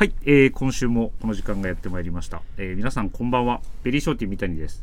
[0.00, 2.40] はい、えー今週もこの時間がやってまいりました。
[2.56, 3.60] えー皆さんこんばんは。
[3.82, 4.82] ベリーショーティー三谷です。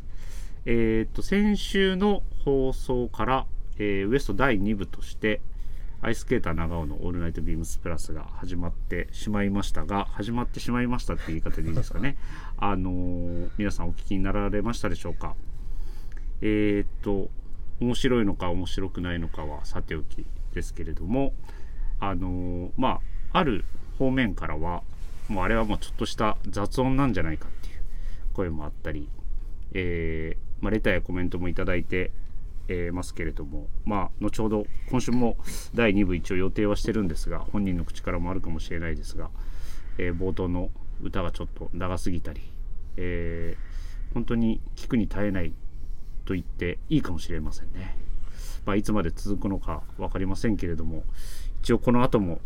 [0.64, 3.46] えーっと、先週の放送から、
[3.80, 5.40] えーウエスト第2部として、
[6.02, 12.16] アイススケーター長尾のオールナイトビームスプラスが始まってしまいましたが、始まってしまいましたって言い方でいいですかね。
[12.56, 15.34] あのー皆さんお聞きになられましたでしょうか。
[16.42, 17.28] えーっと、
[17.80, 21.34] 面白いのか面白くないのかはさておきですけれども、
[21.98, 23.00] あのーま
[23.32, 23.64] あ、ある
[23.98, 24.84] 方面からは、
[25.28, 27.82] もうあれはもうちょっとした雑音なんじゃないかっていう
[28.34, 29.08] 声もあったり、
[29.74, 32.10] えーまあ、レターやコメントもいただいて、
[32.68, 35.36] えーますけれども、まあ、後ほど今週も
[35.74, 39.30] 第2部一応予定はしてるんですが、本人の口からもあるかもしれないですが、
[39.98, 40.70] えー冒頭の
[41.02, 42.40] 歌がちょっと長すぎたり、
[42.96, 43.56] え
[44.14, 45.52] 本当に聞くに耐えない
[46.24, 47.96] と言っていいかもしれませんね。
[48.66, 51.04] まあ、いつまで続くのか分かりませんけれども
[51.62, 52.40] 一応この後も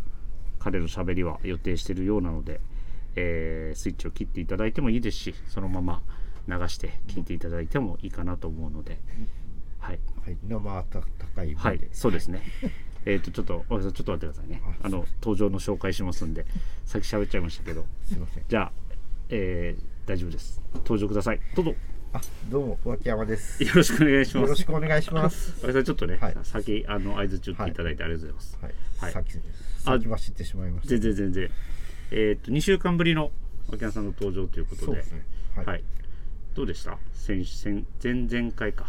[0.60, 2.60] 彼の喋りは予定しているようなので、
[3.16, 6.02] えースイッチを切っていただいてもいいですしそのまま
[6.48, 8.98] 流して聞いていただいてもいいかなと思うので、
[9.78, 10.84] はい、はい、生温
[11.34, 12.42] かいはい、そうですね。
[13.04, 14.62] えっとちょっと、ちょっと待ってくださいね。
[14.82, 16.46] ああの登場の紹介しますんで、
[16.84, 18.44] さっき喋っちゃいましたけど、すいません。
[18.48, 18.72] じゃあ、
[19.28, 20.60] えー大丈夫です。
[20.74, 21.40] 登場ください。
[21.54, 21.74] どうぞ。
[22.12, 23.62] あ、どうも脇山です。
[23.62, 24.42] よろしくお願いします。
[24.42, 25.64] よろしくお願いします。
[25.64, 28.58] おやさんちょっとね、はい先あの合図打っていただいてありがとうございます。
[28.60, 29.38] はい、はい先
[29.84, 30.88] あ先走ってしまいました。
[30.90, 31.50] 全然全然。
[32.14, 33.30] えっ、と2週間ぶりの
[33.70, 35.02] 脇山さんの登場ということで、ね。
[35.56, 35.66] はい。
[35.66, 35.84] はい。
[36.54, 36.98] どうでした？
[37.14, 38.86] 先先前々回か。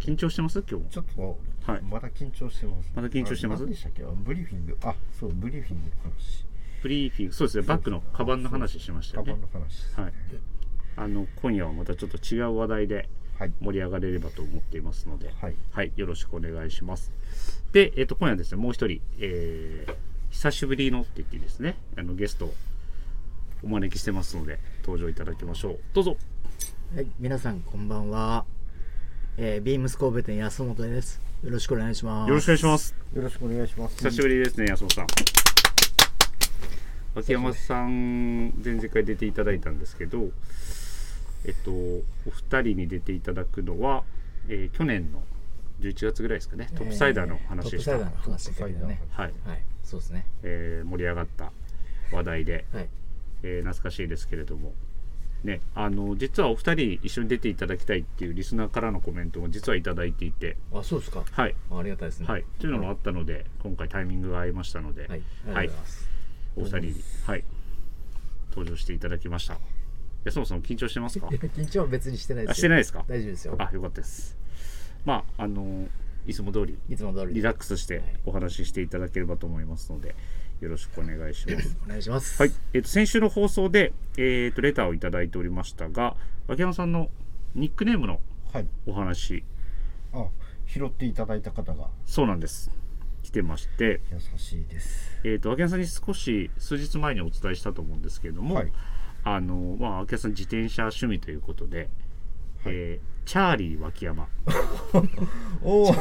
[0.00, 0.58] 緊張してます？
[0.68, 0.90] 今日も。
[0.90, 1.38] ちょっと、
[1.72, 2.90] はいまだ緊張してます。
[2.96, 3.64] まだ緊張してます？
[3.64, 4.02] でしたっけ？
[4.02, 4.76] あブリーフィング。
[4.82, 6.44] あ、そうブリーフィングの話。
[6.82, 7.62] ブリーフィングそうですね。
[7.62, 9.40] バッグのカバンの話しましたよねカバン。
[9.42, 10.02] の話ですね。
[10.02, 10.12] はい。
[10.96, 13.52] あの今夜はまたちょっと違う話題ではい。
[13.60, 15.54] 盛り上がれればと思っていますので、はい。
[15.70, 17.12] はい、よろしくお願いします。
[17.72, 19.94] で、えっ、と今夜はですね、もう一人、えー
[20.30, 22.54] 久しぶりのって言っていいですね、あのゲストを
[23.62, 25.78] お招きしてますので登場いただきましょう。
[25.92, 26.16] どうぞ。
[26.94, 28.44] はい、皆さんこんばんは。
[29.36, 31.20] えー、ビームス神戸店安本です。
[31.42, 32.28] よろしくお願いします。
[32.28, 32.94] よろしくお願いします。
[33.14, 33.96] よろしくお願いします。
[33.96, 35.06] 久しぶりですね、安本さん。
[37.14, 40.30] 秋山さん、前々回出ていただいたんですけど、
[41.44, 44.04] えっと、お二人に出ていただくのは、
[44.48, 45.22] えー去年の
[45.80, 47.98] 11月ぐらいですかね、トップサイダーの話でした。
[47.98, 49.00] トップサイダーの話でね。
[49.10, 50.26] はい、はい、そうですね。
[50.42, 51.52] えー盛り上がった
[52.12, 52.88] 話題で、はい。
[53.42, 54.72] えー懐かしいですけれども、
[55.44, 61.22] ね、あの実はお二人一緒に出ていただきたいっていうリスナーからのコメントも実はいただいていて、あ、そうですか。
[61.30, 62.26] はい、ありがたいですね。
[62.26, 65.22] はい、というのもあったので、今回タイミングが合いましたので、はい。
[65.54, 65.80] ありがと
[66.56, 66.80] うござい。
[66.80, 67.44] お二人に、はい、
[68.50, 69.58] 登場していただきました。
[70.24, 71.28] 安本さん緊張してますか？
[71.30, 73.04] 緊張は別にしてないですしてないですか？
[73.06, 73.54] 大丈夫ですよ。
[73.58, 74.36] あ、よかったです。
[75.04, 75.86] まあ、あの
[76.26, 77.34] いつも通りいつも通り。
[77.34, 80.14] リラックスしてお話ししていただければと思いますので、
[80.60, 81.76] よろしくお願いします。
[81.86, 82.40] お願いします。
[82.42, 86.16] はい、えっ、と先週の放送で、えっ、とレターをいただいておりましたが、
[86.48, 87.08] 脇山さんの
[87.54, 88.20] ニックネームの
[88.52, 88.66] はい。
[88.86, 89.44] お話、
[90.12, 90.26] あ、
[90.66, 92.70] 拾っていただいた方がそうなんです。
[93.22, 95.20] 来てまして、優しいです。
[95.24, 98.72] えっ、と脇山さんに少し数日前にお伝えしたと思うんですけれども、はい。
[99.24, 101.88] あのまあ脇山さん自転車趣味ということで、
[102.66, 104.26] えーチャーリー脇山、
[105.62, 105.94] おお。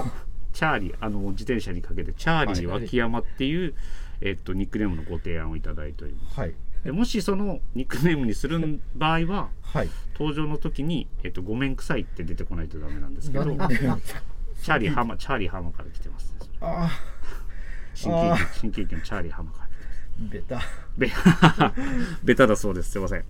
[0.53, 3.73] チャーリーあの自転車にかけてチャーリー脇山っていう、
[4.21, 6.39] えっ、とニックネームのご提案をいただいております。
[6.39, 6.53] はい。
[6.85, 9.49] でもしそのニックネームにする場合は。
[9.61, 9.89] はい。
[10.13, 16.47] 登場の時に、えっと、ごめんくさいって出てこないとダメなんですけど、チャーリーハマ、チャーリーハマから来てます、ね。
[16.61, 16.89] あ
[17.93, 19.97] 新喜劇、新喜劇のチャーリーハマから来てます。
[20.21, 20.61] ー、ベタ。
[20.97, 21.11] べ、
[22.23, 22.91] ベタだそうです。
[22.91, 23.25] すいません。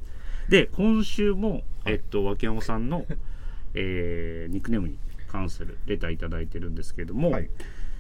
[0.50, 3.06] で、今週も、えっと、脇山さんの、
[3.74, 4.98] えーニックネームに
[5.28, 7.50] 関するレターいただいてるんですけれども、はい。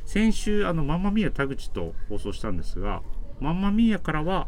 [0.05, 3.03] 先週、あの、マンマミーヤ田口と放送したんですが、
[3.39, 4.47] マンマミーヤからは、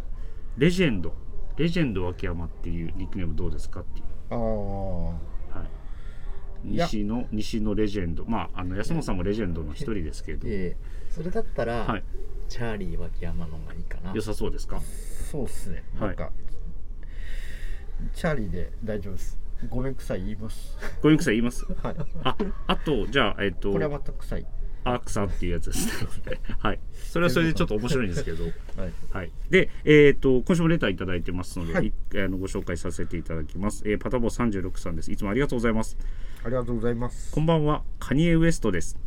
[0.58, 1.14] レジェンド、
[1.58, 4.06] レジェンド脇山っていうニックネームどうですかっていう。
[4.32, 5.30] ああ。
[6.64, 12.04] 西の西のレジェンドまああの安本さんもレジェンドの一人ですけれども、えー、それだったら、はい、
[12.50, 14.12] チャーリー脇山の方がいいかな。
[14.14, 14.82] 良さそうですか？
[14.82, 15.84] そうっすね。
[15.98, 16.32] はいなんか、
[18.14, 19.38] チャーリーで大丈夫です。
[19.70, 20.78] ごめんくさい言います。
[21.02, 21.66] ごめんくさい言います？
[21.84, 21.96] はい。
[22.24, 22.36] あ
[22.68, 24.46] あとじゃあえっ、とこれはまた臭い。
[24.86, 28.54] アークさんっていうやつですね はいそれはそれでちょっと面白いんですけどはい。
[29.12, 35.98] はいでえっ、と今週もレターいただいてますので、はいいあのご紹介させていただきます、えーパタボー36さんですいつもありがとうございます
[36.46, 37.34] ありがとうございます。
[37.34, 38.98] こんばんは、カニエ・ウエストです。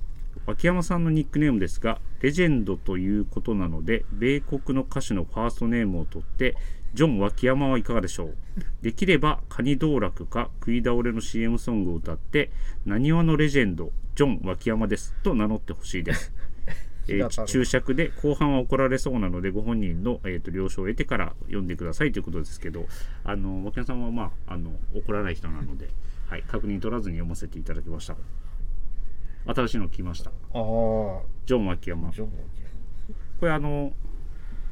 [0.44, 6.54] 脇山さんのニックネームですが、レジェンドということなので、米国の歌手のファーストネームを取って、
[6.94, 8.36] ジョン脇山はいかがでしょう？
[8.82, 12.50] できれば、カニ道楽か食い倒れの CM ソングを歌って、
[12.84, 16.32] なにわのレジェンド、ジョン脇山ですと名乗ってほしいです。
[17.08, 22.86] えー注釈で後半は怒られそうなのでご本人の、えー、と了承を得てから読んでくださいということですけど
[23.24, 25.88] あの脇山さんはまああの怒らない人なので、
[26.28, 28.16] はい、確認取らずに読ませていただきました。
[29.44, 30.30] 新しいの来ました。
[30.30, 32.12] ああジョン脇山
[33.40, 33.92] これあの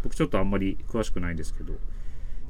[0.04, 1.72] 僕ちょっとあんまり詳しくないですけど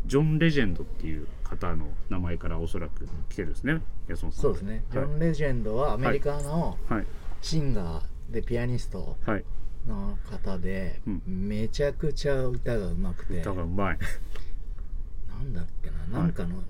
[0.07, 3.81] ジョン・レジェンドっていう方の名前からおそらく来てるんですね。
[4.09, 4.43] 安本さん。
[4.43, 4.85] そうですね。
[4.91, 7.07] ジョン・レジェンドはアメリカのはい。
[7.43, 9.45] シンガーでピアニストはい
[9.87, 11.23] の方で、うん。
[11.27, 13.99] めちゃくちゃ歌がうまくて、歌がうまい。
[15.29, 16.63] なんだっけな、なんかの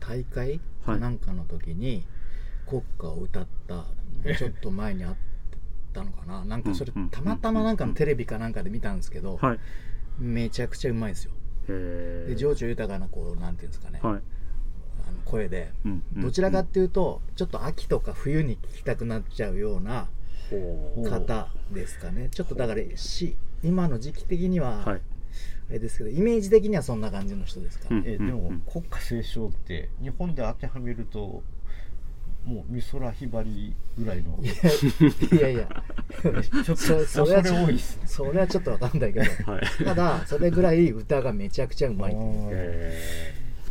[0.00, 0.60] 大会はい。
[0.94, 2.06] かなんかの時に
[2.66, 3.86] 国歌を歌った、
[4.36, 5.16] ちょっと前にあっ
[5.92, 9.58] たのかな、なんかそれたまたまなんかのテレビかなんかで見たんですけど、はい。
[10.18, 11.32] めちゃくちゃうまいですよ。
[11.68, 14.12] えで情緒豊かなこうなんていうんですかね、はい。
[14.14, 14.22] あの
[15.24, 20.08] 声で、うんうんどちらかっていうとちょっと秋とか冬に聴きたくなっちゃうような
[21.08, 22.28] 方ですかね。
[22.30, 25.00] ちょっとだからし今の時期的には、はい。
[25.70, 27.88] あれですけどイメージ的にはそんな感じの人ですか？
[27.90, 28.60] うんね、えでも、うん。
[28.60, 31.42] 国歌斉唱って日本で当てはめると
[32.44, 34.38] もう美空ひばりぐらいの。
[34.42, 34.46] い
[35.40, 35.82] やいやいや。
[36.22, 36.30] ちょ
[36.62, 39.50] っとそそれは多いっすねそれはちょっとわかんないけど。
[39.50, 39.84] はい。
[39.84, 42.12] ただそれぐらい歌がめちゃくちゃうまい。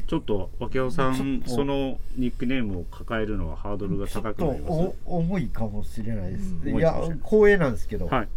[0.06, 4.72] ちょっと脇尾さんそのニックネームを抱えるのはハードルが高くなります。
[5.06, 6.94] お重いかもしれないです、うんいや
[7.24, 8.28] 光栄なんですけど、はい。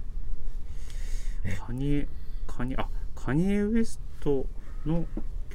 [1.66, 2.08] カニエ
[2.46, 4.46] カニあカニエ・ウエスト
[4.84, 5.06] の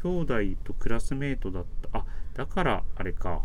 [0.04, 2.00] 兄弟とクラスメートだった。
[2.00, 3.42] あだからあれか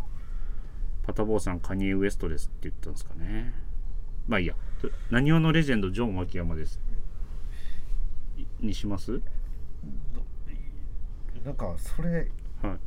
[1.07, 3.53] パタボーさんカニエ・ウエストですって言ったんですかね。
[4.27, 4.55] まあいいや。
[5.09, 6.81] なにわのレジェンドジョン脇山です？
[8.37, 9.21] いにします？
[11.45, 12.27] なんかそれ
[12.61, 12.77] はい。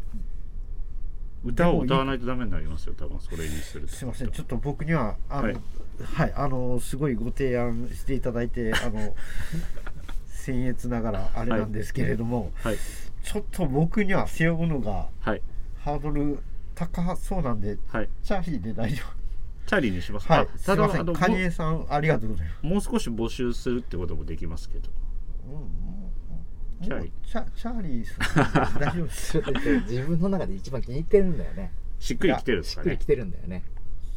[1.42, 3.92] 歌を歌わないとダメになりますよ多分それにすると。
[3.94, 4.30] すいません。
[4.30, 5.54] ちょっと僕にはあのは
[6.04, 9.14] はいい、あのすごいご提案していただいてあの
[10.28, 12.76] 僭越ながらあれなんですけれども、はい。
[13.22, 15.42] ちょっと僕には背負うのがはい。
[15.78, 16.38] ハードル
[16.86, 18.08] 高そうなんではい。
[18.22, 19.04] チャーリーで大丈
[19.66, 20.24] チャーリーにします。
[20.24, 20.48] 夫はい。
[20.54, 22.66] あすいませあのんカニエさんありがとうございます。
[22.66, 24.90] もう少し募集するってこともできますけど。
[25.46, 26.10] うん
[26.82, 27.08] チャーリ。
[27.08, 29.36] ーチャチャーリーさん大丈夫です。
[29.90, 31.72] 自分の中で一番気に入ってるんだよね。
[31.98, 32.92] しっくりきてるんですかね。
[32.92, 33.62] しっくりきてるんだよね。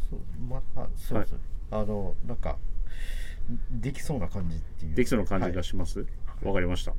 [0.09, 0.19] そう
[0.49, 1.39] またそうですね、
[1.71, 2.57] あのなんか
[3.71, 4.95] できそうな感じっていう。
[4.95, 6.05] できそうな感じがします？
[6.41, 6.93] わ、かりました。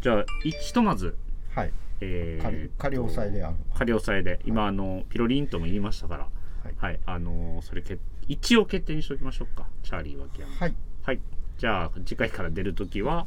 [0.00, 1.16] じゃあいひとまず
[1.54, 4.40] はい、はいえー仮仮押さえで仮押さえで。
[4.44, 6.24] 今、あのピロリンとも言いましたから。
[6.64, 6.74] はい。
[6.76, 7.00] はい。
[7.06, 9.66] あのそれけ一応決定にしておきましょうか。
[9.82, 10.52] チャーリー脇山。
[10.54, 10.74] はい。
[11.02, 11.20] はい。
[11.58, 13.26] じゃあ次回から出るときは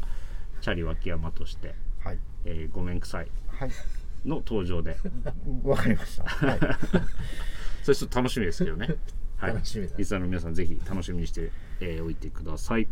[0.61, 2.19] チャーリー脇山として、はい。
[2.45, 3.27] えーごめんくさい。
[3.47, 3.69] はい。
[4.25, 4.97] の登場で。
[5.63, 6.23] わかりました。
[6.25, 6.59] はい。
[7.83, 8.95] それちょっと楽しみですけどね。
[9.37, 9.93] はい、楽しみだ。
[9.97, 11.51] リスナーの皆さんぜひ楽しみにして
[11.81, 12.87] えーおいてください。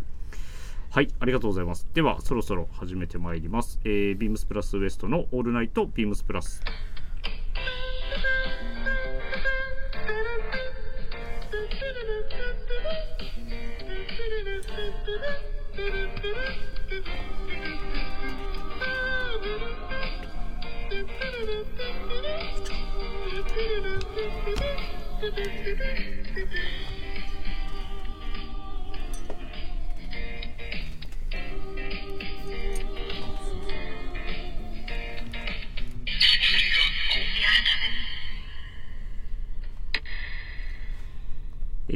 [0.94, 1.88] はい、ありがとうございます。
[1.96, 3.80] では、そろそろ始めてまいります。
[3.84, 6.62] えー、ビームスプラスウエストのオールナイトビームスプラス。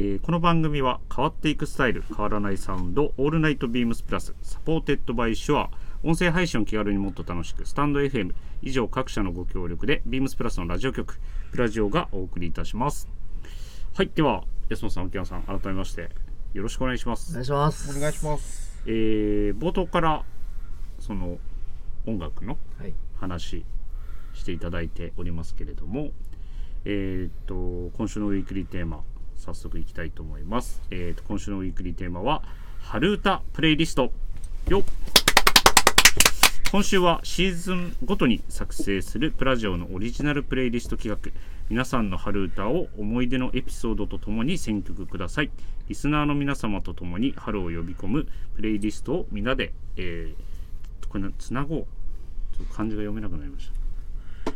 [0.00, 5.70] ーこの番組は変わっていくスタイル変わらないサウンドオールナイトビームスプラス supported by SHURE
[6.04, 11.18] 音声配信を気軽にもっと楽しくスタンド FM 以上各社のご協力でビームスプラスのラジオ局
[11.50, 13.08] プラジオがお送りいたします。
[13.96, 16.10] はいでは安本さん秋山さん改めまして
[16.54, 17.32] よろしくお願いします。
[17.32, 17.98] お願いします。
[17.98, 18.80] お願いします。
[18.86, 20.24] えー冒頭から
[21.00, 21.38] その
[22.06, 22.94] 音楽のはい。
[23.16, 23.64] 話
[24.34, 26.10] していただいておりますけれども、
[26.84, 29.02] えーっと今週のウィークリーテーマ
[29.38, 32.42] 早速いきたいと思います、えーっと今週のウィークリーテーマは
[32.80, 34.12] 春歌プレイリスト。
[34.68, 34.82] よっ。
[36.70, 41.30] 今週はシーズンごとに作成するプラジオのオリジナルプレイリスト企画。
[41.68, 45.50] 皆さんの春歌を思い出のエピソードとともに選曲ください。
[45.88, 48.26] リスナーの皆様とともに春を呼び込む
[48.56, 51.86] プレイリストをみんなで、えー、こつなごう。
[52.56, 53.70] ちょっと漢字が読めなくなりまし
[54.44, 54.52] た。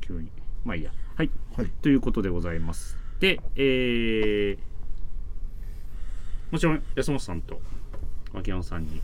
[0.00, 0.30] 急に。
[0.64, 0.90] まあいいや。
[1.16, 1.66] はい、はい。
[1.82, 4.58] ということでございますでえー、
[6.50, 7.60] もちろん安本さんと
[8.32, 9.00] 牧山さんに、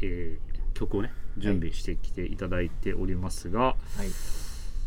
[0.00, 3.76] えー曲をね準備してきていただいておりますが、はい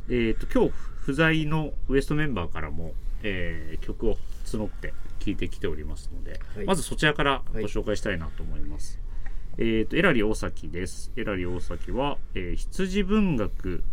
[0.09, 8.99] えー、と今日不在のウエストメンバーからも、えー曲を募って聞いてきておりますので、はいまずそちらからご紹介したいなと思います。
[9.57, 11.11] えっ、と、エラリ大崎です。
[11.17, 13.83] エラリ大崎は、えー羊文学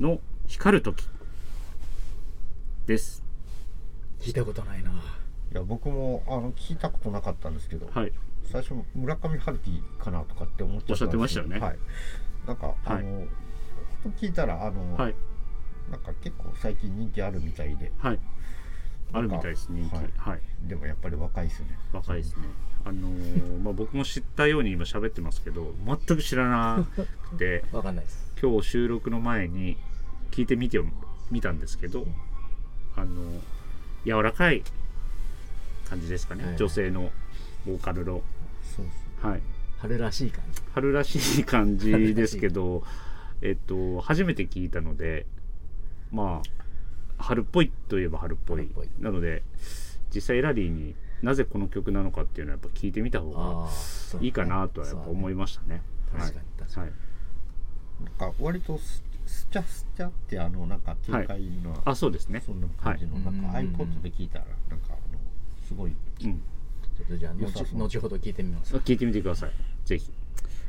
[0.00, 1.06] の光る時
[2.86, 3.21] です。
[4.22, 4.90] 聞いたことないな。
[4.90, 4.94] い
[5.54, 8.12] や僕もあの聞いたことなかったんですけど、はい。
[8.44, 11.78] 最初村上春樹かなとかって思っちゃったんですけどおっしゃってましたよねはい、
[12.46, 13.26] なんかあの、は
[14.02, 15.14] と聞いたらあの、はい。
[15.90, 18.18] なんか結構最近人気あるみたいではい。
[19.12, 19.94] あるみたいです、人気。
[19.94, 20.40] はいはい。
[20.62, 22.42] でもやっぱり若いですね若いですね。
[22.84, 28.32] あのー まあ僕も知ったように今喋ってますけど、全く知らなくて、 わかんないです。
[28.40, 29.76] 今日収録の前に
[30.30, 30.80] 聞いてみて
[31.30, 32.06] みたんですけど、
[32.96, 33.40] あの
[34.04, 34.62] 柔らかい
[35.88, 36.56] 感じですかね、はい。
[36.56, 37.10] 女性の
[37.66, 38.22] ボーカルの、
[39.20, 39.42] はい、
[39.78, 40.62] 春らしい感じ。
[40.74, 42.82] 春らしい感じですけど
[43.42, 45.26] えっと初めて聞いたので
[46.10, 48.68] まあ春っぽいといえば春っぽい。
[49.00, 49.42] なので
[50.14, 53.68] 実際エラリーになぜこの曲なのかっていうのはやっぱ聞いてみた方が
[54.20, 55.82] いいかなとはやっぱ思いましたね。
[56.12, 56.86] 確かに確かに。
[56.86, 56.96] はい。
[58.04, 58.80] なんか割と
[59.26, 64.98] ススチャスチャってあのなんか軽快な、あそうですねそんな感じの、はいなんかうん iPod で聞いたらなんかあの
[65.66, 65.92] すごい
[66.24, 66.42] うん
[66.96, 68.76] ちょっとじゃあ後後ほど聞いてみます。
[68.76, 69.50] 聞いてみてください。
[69.84, 70.10] ぜひ。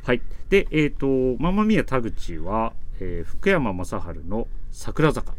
[0.04, 0.22] はい。
[0.48, 1.06] で、えっ、と、
[1.38, 3.96] ママミヤ田口は、えー福山雅治
[4.28, 5.34] の桜坂。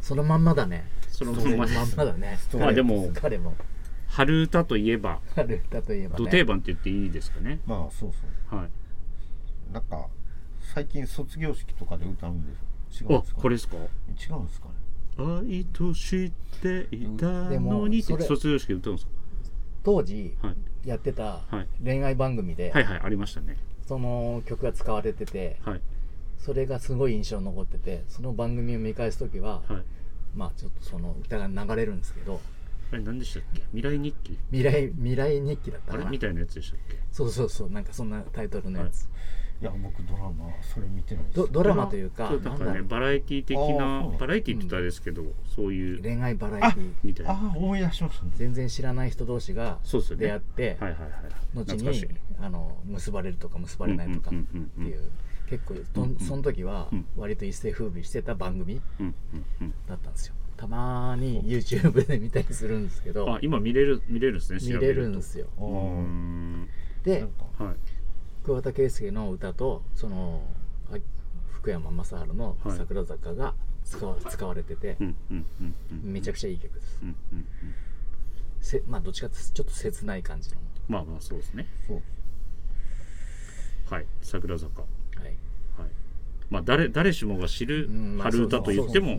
[0.00, 0.88] そのまんまだね。
[1.10, 2.38] そのまんまだね。
[2.50, 3.54] トまあでも彼も
[4.06, 6.24] 春歌といえば、春歌といえばね。
[6.24, 7.60] 土定番って言っていいですかね。
[7.66, 8.12] まあそう
[8.50, 8.66] そはい。
[8.66, 10.06] うなんか
[10.74, 12.52] 最近卒業式とかで歌うんで
[12.90, 13.76] す違うんあですか、これですか？
[13.76, 14.74] 違うんですかね？
[15.18, 19.08] 愛と知っていたのにってでもそれ卒業式で歌うんです
[19.82, 21.66] 当時か、はい、やってたはい。
[21.82, 23.56] 恋愛番組で、はいはいありましたね。
[23.86, 25.80] その曲が使われてて、はい。
[26.38, 29.82] それがすごい印象に残ってて、その番組を見返すときは、はい。
[30.36, 32.40] まあちょっとその歌が流れるんですけど、
[32.92, 33.62] あれ何でしたっけ？
[33.74, 34.38] 未来日記？
[34.50, 36.04] 未来未来日記だったかな。
[36.04, 36.96] あれみたいなやつでしたっけ？
[37.10, 39.06] そうそうそうなんかそんなタイトルのやつ、い
[39.64, 41.36] や僕ドラマそれ見てないです。
[41.36, 41.86] ドドラマ？
[41.88, 43.74] というかかね、バラエティ的あーそ
[44.08, 44.12] う。
[44.12, 47.32] なバラエティって言ったらあれですけど、そういう、恋愛バラエティみたいな。
[47.32, 48.30] ああ思い出しましたね。
[48.36, 50.26] 全然知らない人同士がそうですよね。
[50.26, 51.10] 出会って、はいはいはい。
[51.54, 52.06] 後懐かしい。
[52.06, 52.08] に
[52.40, 54.84] あの結ばれるとか結ばれないとかってうんうんうん。
[54.84, 55.10] うんいう。
[55.48, 57.06] 結構んうんその時はうん。
[57.16, 59.74] 割と一世風靡してた番組うんうんうん。
[59.88, 60.34] だったんですよ。
[60.56, 63.32] たまに YouTube で見たりするんですけど。
[63.32, 65.46] あ、今見れる、見れるんですね、見れるんですよ。
[65.56, 66.68] あうーん。
[67.04, 67.64] でなんか。
[67.64, 67.76] はい。
[68.48, 70.40] 桑田佳祐の歌とその
[70.90, 70.96] あ
[71.52, 74.96] 福山雅治の「はい桜坂」が使わ使われてて。
[76.02, 77.46] めちゃくちゃいい曲ですうんうんうん。
[78.60, 80.56] せまあどっちかってちょっと切ない感じの
[80.88, 81.66] まあまあ、そうですね。
[83.90, 84.06] はい。
[84.22, 84.80] 桜坂。
[84.82, 84.86] は
[85.20, 85.24] い。
[85.24, 85.34] はい
[86.48, 87.90] まあ、誰、誰しもが知る
[88.20, 89.18] 春歌と言っても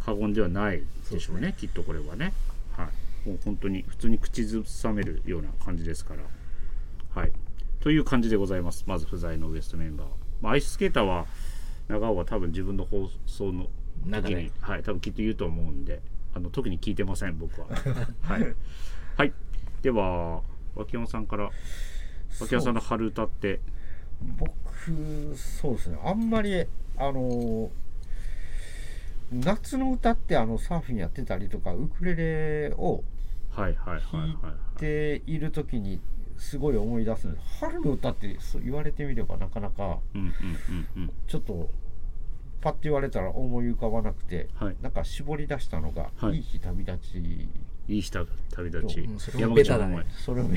[0.00, 2.32] 過言ではないでしょうね、きっとこれはね。
[2.72, 2.90] は
[3.24, 3.28] い。
[3.28, 6.22] もう本当に普通に口ずさめるような感じですから。
[7.14, 7.32] はい。
[7.80, 8.84] という感じでございます。
[8.86, 10.08] まず不在のウエストメンバー。
[10.40, 11.26] まあ、アイススケーターは、
[11.88, 13.68] 長尾は多分自分の放送の
[14.22, 16.00] 時に、はい、多分きっと言うと思うんで、
[16.34, 17.66] あの特に聞いてません、僕は。
[18.22, 18.54] はい。
[19.16, 19.32] はい。
[19.82, 20.42] では、
[20.74, 21.50] 脇山さんから、
[22.40, 23.60] 脇山さんの春歌って、
[24.38, 24.52] 僕
[25.36, 27.70] そうですねあんまりあの
[29.32, 33.02] 夏の歌ってあのサーフィンやってたりとかウクレレを
[33.50, 34.78] はいはいはい弾いはい。
[34.78, 36.00] ている時に
[36.40, 40.28] すごい思い出すんです春の歌ってそう言われてみればなかなかうんうん
[40.96, 41.12] うんうん。
[41.28, 41.68] ちょっと
[42.62, 44.76] パッと言われたら思い浮かばなくて、はい。
[44.82, 46.36] なんか絞り出したのが「はい。
[46.36, 47.48] いい日旅立ち。
[47.88, 49.00] いい人旅立ち。
[49.00, 49.14] う。
[49.14, 50.50] ん それもベタだね」それも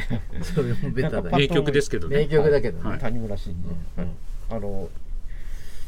[0.91, 2.17] ベタだ名曲ですけどね。
[2.17, 2.99] 名曲だけどね、はい。
[2.99, 3.59] 谷村新司、
[3.97, 4.03] うん。
[4.05, 4.13] はい。
[4.51, 4.89] あの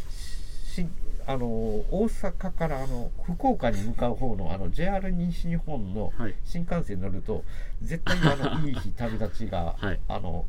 [0.10, 0.86] し
[1.28, 6.36] あの大阪からあの福岡に向かう方のあの JR 西日本のはい。
[6.44, 7.44] 新幹線に乗ると
[7.82, 10.00] 絶対にあの いい日旅立ちが、はい。
[10.08, 10.46] あの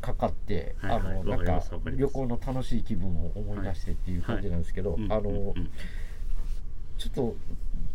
[0.00, 1.00] かかって、はいはい。
[1.00, 1.62] あのなんか
[1.96, 5.70] 旅行の楽しい気分を思い出してっていう感じなんですけど、うんあの、うんうん
[7.02, 7.36] ちょっと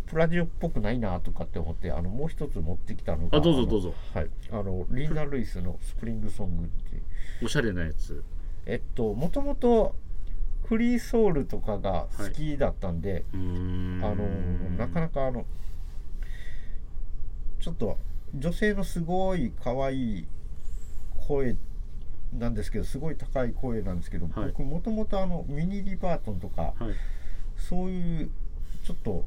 [0.07, 3.93] プラジオっぽくないなとかって思ってあのもう一つ持ってきたのがあどうぞのどうぞ。
[4.13, 4.29] はい。
[4.51, 7.03] あのリーナ・ルイスの「スプリングソング」っていう。
[7.45, 8.21] おしゃれなやつ。
[8.65, 9.95] えっともともと
[10.67, 14.03] フリーソウルとかが好きだったんで、うーん。
[14.03, 14.27] あの
[14.77, 15.45] なかなかあの
[17.59, 17.97] ちょっと
[18.35, 20.27] 女性のすごい可愛い
[21.27, 21.55] 声
[22.33, 24.51] なんですけどすごい高い声なんですけど、はい。
[24.51, 26.93] 僕もともとあのミニ・リバートンとか、はい。
[27.55, 28.29] そういう
[28.83, 29.23] ちょっと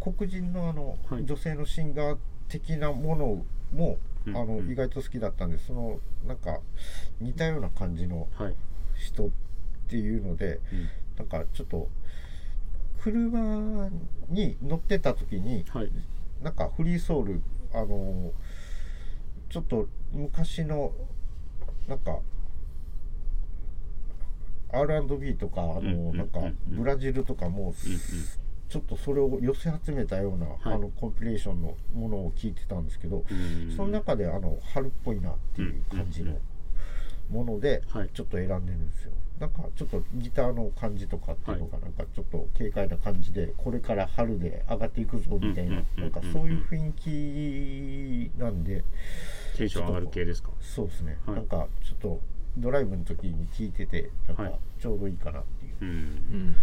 [0.00, 1.24] 黒人のあの、はい。
[1.24, 4.36] 女性のシンガー的なものも、うん。
[4.36, 4.70] あのうん。
[4.70, 6.58] 意外と好きだったんでそのなんか
[7.20, 8.56] 似たような感じのはい。
[8.98, 9.30] 人っ
[9.88, 10.88] ていうのでうん。
[11.18, 11.88] なんかちょっと
[13.00, 13.88] 車
[14.28, 15.90] に乗ってた時にはい。
[16.42, 18.32] なんかフリーソウルあの
[19.48, 20.92] ちょっと昔の
[21.88, 22.20] なんか
[24.72, 27.74] R&B とかあの、なんかブラジルとかも、
[28.68, 30.58] ちょっとそれを寄せ集めたような、はい。
[30.74, 33.74] あのコンピレーションのものを聞いてたんですけど、うん。
[33.74, 36.38] その中であの春っぽいなっていう感じの
[37.30, 38.10] ものではい。
[38.12, 39.12] ちょっと選んでるんですよ。
[39.38, 48.82] なんかちょっとギターの感じとかっていうのがなんかちょっと軽快な感じでこれから春で上がっていくぞみたいなうんなんかそういう雰囲気なんで
[49.56, 50.50] テンション上がる系ですか？
[50.60, 51.36] そうですね、はい。
[51.36, 52.20] なんかちょっと
[52.56, 54.52] ドライブの時に聞いててなんはい。
[54.52, 55.74] かちょうどいいかなっていう。
[55.82, 55.88] うん。
[55.88, 56.56] うん。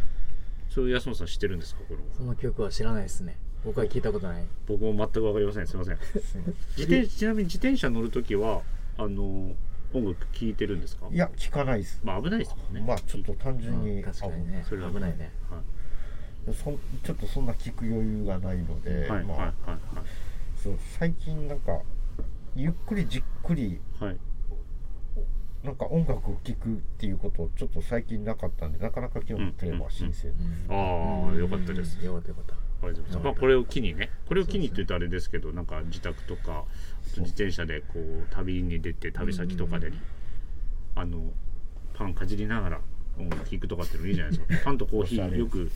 [0.70, 3.38] そういう安本さん知ってるんですかこれその曲は知らないですね。
[3.64, 4.44] 僕は聞いたことない。
[4.68, 5.68] 僕も全く分かりません。
[5.68, 5.98] すいません。
[5.98, 6.44] すいません
[6.78, 8.62] 自転ちなみに自転車乗るときは
[8.98, 9.54] あの
[9.98, 11.08] 音楽聴いてるんですか？
[11.12, 12.02] いや聞かないです。
[12.04, 12.84] まあ危ないですもんね。
[12.86, 14.66] まあちょっと単純に、うん確かにね。
[14.68, 15.32] それは危ないね。
[15.50, 16.54] はい。
[16.54, 19.38] そんちょっとそんな聞く余裕がないので、はいはいまあ、
[19.72, 19.84] は
[20.62, 21.80] そう最近なんか
[22.56, 24.18] ゆっくりじっくりいはい。
[25.64, 31.98] なんか音楽を聴くっていうことちょっと最近なかったんでなかなか今日のテーマは新鮮、うんああよかったです。
[31.98, 32.56] うんよかったよかった。
[33.24, 36.64] まあこれを機にねこれを機にって言うとあれですけどなんか自宅とかあ
[37.16, 39.98] と自転車でこう旅に出て旅先とかでね
[40.96, 41.32] あの
[41.94, 42.82] パンかじりながら
[43.18, 44.66] 音楽聴くとかっていうのいいじゃないですか。
[44.66, 45.72] パンとコーヒーよく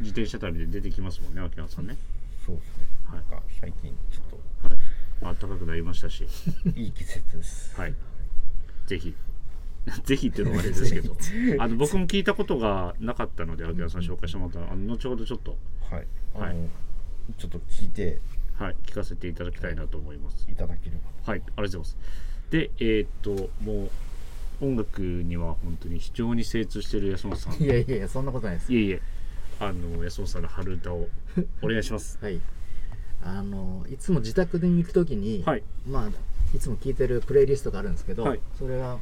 [0.00, 1.96] 自転車旅で出てきますもんね秋山さんね。
[2.44, 3.16] そうですね、はい。
[3.16, 4.70] なんか最近ちょっ
[5.22, 5.34] はい。
[5.34, 6.26] 暖かくなりましたし。
[6.64, 7.78] と いい季節です。
[7.78, 7.94] はい。
[8.86, 9.14] ぜひ。
[10.04, 11.16] ぜひっていうのもあれですけど。
[11.60, 15.58] あの僕も聞いたことがなかったので秋山さん紹介してもらったあの後ほどちょっと。
[15.90, 16.06] はい。
[16.34, 16.56] あの、はい。
[17.36, 18.20] ちょっと聞いて
[18.58, 20.46] はい聞かせていただきたいなと思います。
[20.50, 21.32] いただければ。
[21.32, 21.96] はい、ありがとうございます。
[22.50, 23.90] で、えーっと、もう
[24.60, 27.62] 音楽には本当に非常に精通している安本さん。
[27.62, 28.72] いやいやいやそんなことないです。
[28.72, 29.02] いえいえ、
[29.60, 31.08] あの安本さんの春歌を
[31.62, 32.18] お願いします。
[32.20, 32.40] はい。
[33.22, 36.10] あのいつも自宅に行く時に、はい、まあ
[36.56, 38.40] いつも聴いてるプレイリストがあるんですけど、はい。
[38.58, 38.98] それは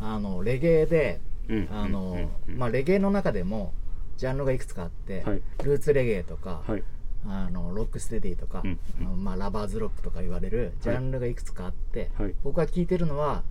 [0.00, 3.72] あのレゲエでうんあの、まあレゲエの中でも
[4.16, 5.42] ジャンルがいくつかあって、はい。
[5.64, 6.82] ルーツレゲエとか、はい、
[7.26, 8.78] あのロックステディとか、うん。
[9.00, 12.34] あのまあ、ラバーズロックとか言われるジャンルがいくつかあって、はい。
[12.42, 13.42] 僕が聴いてるのは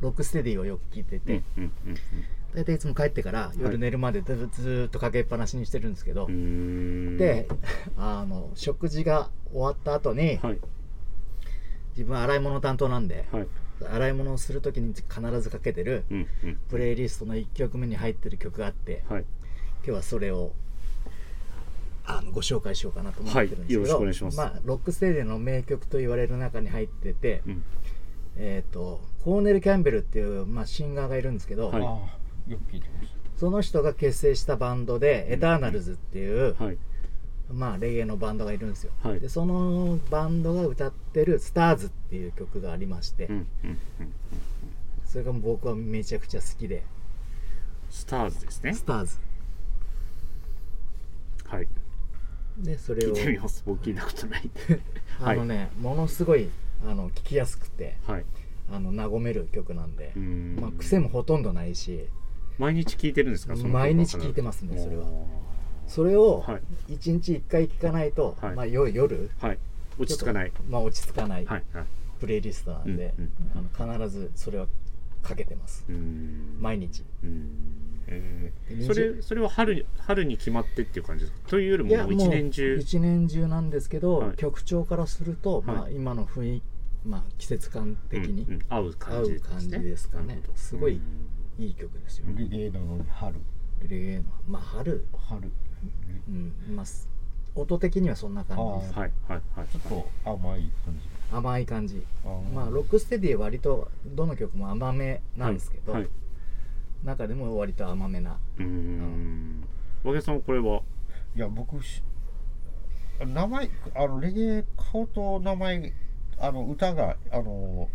[0.00, 1.96] ロックステディをよく聴いてて、うんうんうん
[2.52, 6.40] 大体いつも帰ってから夜寝るまでずっとかけっぱなしにしてるんですけど、うん、うー
[7.10, 7.16] ん。
[7.16, 7.46] で
[7.96, 10.58] あの食事が終わった後に、はい、
[11.92, 13.46] 自分は洗い物担当なんで、はい、
[13.88, 19.24] 洗い物をする時に必ずかけてるうんうん、プレイリストの1曲目に入ってる曲があってはい、
[19.84, 20.52] 今日はそれを
[22.18, 24.40] あのご紹介しようかなと思ってるんですけど、はいよろしくお願いします。
[24.40, 27.64] あ、ロックステージの名曲と言われる中に入ってて、うん、
[28.36, 31.80] えー、とコーネル・キャンベルっていう、まあ、シンガーがいるんですけど、は
[32.48, 32.54] い。
[33.36, 36.78] その人が結成したバンドで、エターナルズっていう、はい、
[37.52, 39.20] まあ、レゲエのバンドがいるんですよ、はい。
[39.20, 43.78] でそのバンドが歌ってる「スターズっていう曲がありまして、うん、うん、うん、
[45.06, 46.84] それが僕はめちゃくちゃ好きで。
[47.90, 48.72] スターズですね。
[48.72, 48.84] ス。
[48.84, 49.18] ターズ。
[51.46, 51.68] はい、
[52.62, 53.14] でそれを。
[53.14, 53.62] 聞いてみます。
[53.66, 54.80] 僕聞いたことないんで。
[55.22, 56.48] あのね、ものすごい
[56.86, 58.24] あの聴きやすくてはい、
[58.72, 60.12] あの和める曲なんで
[60.60, 62.06] まあ、癖もほとんどないし
[62.58, 63.54] 毎日聞いてるんですか？
[63.56, 65.04] 毎日聞いてますねそれは。
[65.04, 65.26] お
[65.86, 66.92] それをはい。
[66.94, 68.54] 1日1回聴かないと、はい。
[68.54, 69.58] まあ、よ夜ーはい、
[69.98, 70.52] 落ち着かない。
[70.68, 71.84] まあ、落ち着かないはい、はい。
[72.20, 74.66] プレイリストなんで、うんうんあの必ずそれは
[75.22, 75.84] かけてます。
[76.60, 77.02] 毎日。
[77.22, 77.48] うーん。
[78.06, 78.20] えー。
[78.22, 78.29] で
[78.82, 81.48] それそれは春に春に決まってっていう感じですか？
[81.48, 82.76] というよりももう一年中。
[82.76, 84.36] 一年中なんですけど、はい。
[84.36, 85.94] 曲調からすると、まあ、はい。
[85.94, 89.48] 今の雰囲気、まあ、季節感的にう合う感じですね。
[89.48, 90.42] 合う感じですかね。
[90.54, 91.00] すごい
[91.58, 91.64] うん。
[91.64, 93.36] いい曲ですよね、レゲエなのに春。
[93.88, 95.50] レゲエのまあ春、春。
[96.28, 96.52] うん。
[96.74, 97.08] まあ、す
[97.54, 98.96] 音的にはそんな感じです。
[98.96, 99.66] あはいはいはい。
[99.68, 99.82] ちょっ
[100.24, 101.00] と甘い感じ。
[101.32, 102.02] 甘い感じ。
[102.54, 106.10] まあロックステディは割とどの曲も甘めなんですけど、はいはい
[107.04, 108.38] 中でも割と甘めな。
[108.58, 109.64] うーん。
[110.04, 110.82] 和毛さんはこれは？
[111.36, 112.02] いや僕し
[113.24, 115.92] 名前あのレゲエ顔と名前
[116.38, 117.88] あの歌があの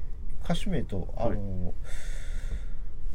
[0.43, 1.73] 歌手名とあの、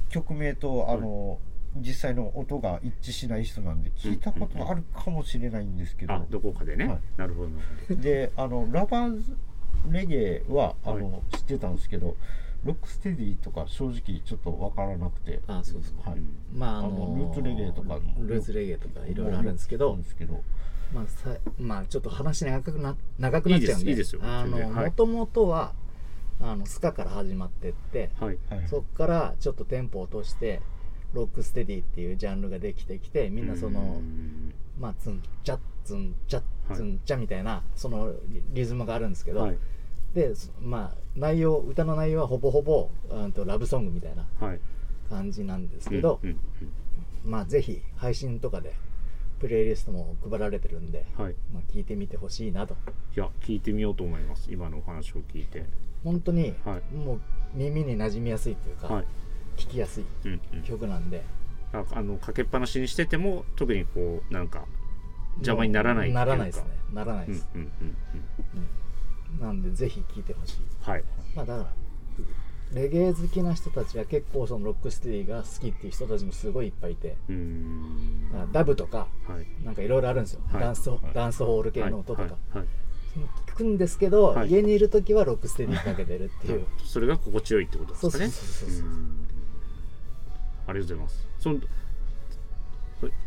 [0.09, 1.39] 曲名とあの、
[1.77, 6.99] 実際の音が一致しない人なんで聞いたことあるかもしれないんですけど、あどこかでね、はい。
[7.17, 9.37] なるほどなるであのラバーズ
[9.89, 12.17] レゲエはあの、は知ってたんですけど
[12.65, 15.41] ロックステディとか正直ちょっと分からなくて。
[15.47, 16.11] あそうですか。
[16.11, 16.21] はい、
[16.53, 19.99] まあああののルーツレゲエとかもルーツレゲエとかいろいろあるんですけど
[20.93, 25.73] まあさまあちょっと話長くな長くなっちゃうんでいいですいいですよあの全然はいもともとは
[26.41, 30.61] あのスカから始まってってはいはいそっからちょっとテンポを落として
[31.13, 34.01] ロックステディっていうジャンルができてきてみんなそうの
[34.79, 36.43] まあツンチャッツンチャ
[36.75, 39.59] ツンチャみたいなそのリリズムがあるんですけど、はい
[40.15, 44.61] でそまあ内容歌の内容はほぼほぼうんとラブソングみたいなはい。
[45.09, 46.39] 感じなんですけど、うんうん
[47.25, 48.73] まあぜひ配信とかで
[49.41, 51.35] プレイリストも配られてるんで、うんはい。
[51.53, 52.75] まあ、聞いてみてほしいなと。
[53.17, 54.49] いや聞いてみようと思います。
[54.51, 55.67] 今のお話を聞いて。
[56.05, 56.95] 本当にはい。
[56.95, 57.21] もう
[57.55, 59.05] 耳に馴染みやすいというか、はい。
[59.57, 60.63] 聞きやすいうんうん。
[60.63, 61.23] 曲なんで。
[61.73, 64.65] ああのかけっぱなしにしてても特にこうなんか
[65.37, 66.65] 邪魔にならないならないですね。
[66.93, 67.87] ならないです、うんうんうん。
[67.87, 67.97] うん
[69.39, 70.57] なんでぜひ聴いてほしい。
[70.81, 71.05] はい。
[71.35, 71.71] まあだから
[72.73, 77.17] レゲエ好きな人たちは結構そのロックステディが好きっていう人たちもすごいいっぱいいて
[78.53, 79.65] ダブとかはい。
[79.65, 80.61] なんかいろいろあるんですよ、はい。
[80.63, 81.01] ダンスはい。
[81.13, 82.37] ダンスホール系の音とか、
[83.49, 84.51] 聞くんですけど、はい。
[84.51, 86.65] 家にいる時はロックステディかけてるっていう。
[86.85, 88.31] それが心地よいってことですかね。
[90.69, 91.27] ありがとうございます。
[91.41, 91.61] その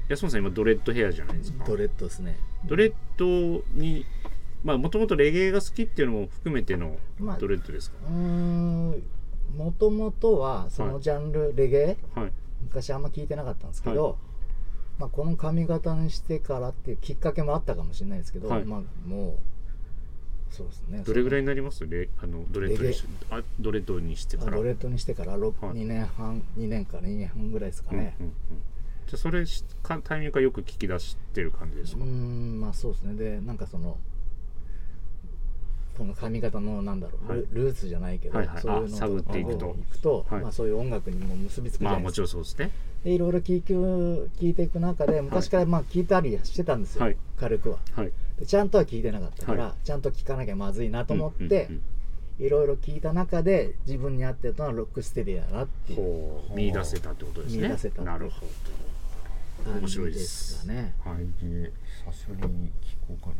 [0.07, 1.65] 安本さん今ドレッドヘアじゃないですか？
[1.65, 2.37] ドレッドですね。
[2.63, 3.25] ドレッド
[3.73, 4.05] に
[4.63, 9.03] まあもともとレゲエが好きっていうのも含めてのまあドレッドですか、うーん
[9.57, 12.19] もともとはそのジャンル、レゲエ？
[12.19, 12.31] はい。
[12.63, 14.15] 昔あんま聞いてなかったんですけど、はい。
[14.99, 18.63] まあ、この髪型にしてからっていうきっかけもあったかもしれないですけど、はい。
[18.63, 21.03] まあ、もうそうですね。
[21.05, 21.85] どれぐらいいになります？
[21.85, 24.57] レあのドレッドにしあドレッドにしてから？
[24.57, 25.75] ドレッドにしてから？6、はい。
[25.77, 28.15] 2年半2年から2年半ぐらいですかね。
[28.19, 28.61] うんうんうん。
[29.07, 33.15] じゃあそれしかタイミングがよく聞き出してる感じですか、んまあそうですね。
[33.15, 33.97] でなんかその
[35.97, 37.39] この髪型のなんだろう、はい。
[37.51, 38.61] ルルーツじゃないけど、はいはい。
[38.61, 39.67] そういうのあ探っていくと。
[39.67, 40.41] 行くと、はい。
[40.41, 42.71] まあ、そういう音楽にも結びつくじゃまあもちないですか、ろんそうですね
[43.03, 47.17] でいろいろ聞いて聞いていく中で昔からまあ聞いたりしてたんですよ、はい。
[47.37, 47.77] 軽くは。
[47.95, 48.11] はい。
[48.39, 51.81] でちゃんとは聞いてなかったから、はちゃんと聞かなきゃまずいなと思って、うんうん
[52.39, 52.45] うん。
[52.45, 56.41] いろいろ聞いた中で自分に合ってたのはロックステディだなっていう。
[56.55, 57.63] 見出せたってことですね。
[57.63, 58.47] 見出せたなるほ
[59.63, 60.93] 感じ面白いでですね。
[61.05, 61.19] どはい。
[61.19, 61.71] で
[62.05, 63.35] 久しぶりに聞こうかなっ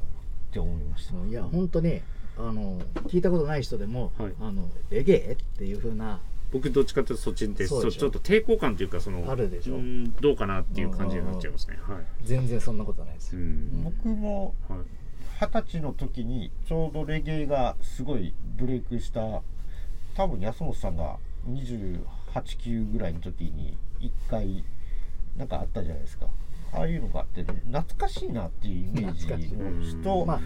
[0.52, 1.16] て思いました。
[1.28, 2.02] いや本当に
[2.38, 4.34] あの聞いたことない人でも、はい。
[4.40, 6.20] あのレゲエっていう風な
[6.52, 8.00] 僕どっちかというとそっちでそうでしょ。
[8.00, 9.76] ちょっと抵抗感というかそのあるでしょ。
[9.76, 11.80] うんどうかなっていう感じになっちゃいますね。
[11.88, 11.98] はい。
[12.24, 13.36] 全然そんなことないです。
[13.84, 14.80] 僕もはい。
[15.42, 19.42] 二十歳の時にちょうどレゲエがすごいブレイクした
[20.16, 21.18] 多分安本さんが
[21.50, 24.64] 289ぐらいの時に1回
[25.36, 26.28] なんかあったじゃないですか。
[26.72, 30.42] ああいうのがあって懐かしいなっていうイメージの人、まあ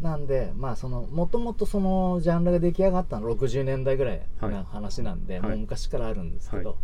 [0.00, 5.50] なんでまあそのもともとそのジャンルが出来上がったのは60年代ぐらいな話なんで、はい。
[5.50, 6.78] もう昔からあるんですけど、はい。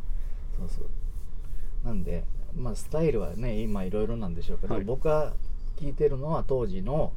[0.56, 1.86] そうそう。
[1.86, 2.24] なんで
[2.56, 4.84] まあスタイルはね今いろいろなんでしょうけど、はい。
[4.84, 5.34] 僕が
[5.76, 7.12] 聞いてるのは当時の、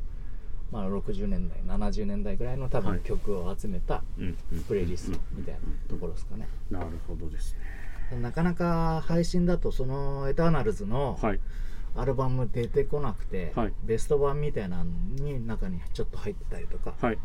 [0.71, 2.99] まあ、60年代70年代ぐらいの多はい。
[2.99, 4.03] 分曲を集めた
[4.67, 7.55] プレイリストみたいなところですかね、なるほどです
[8.11, 8.19] ね。
[8.19, 11.39] なかなか配信だとそのエターナルズのはい
[11.95, 13.73] アルバム出てこなくて、はい。
[13.83, 17.17] ベスト版みたいなのに中にちょっと入ってたりとかはい。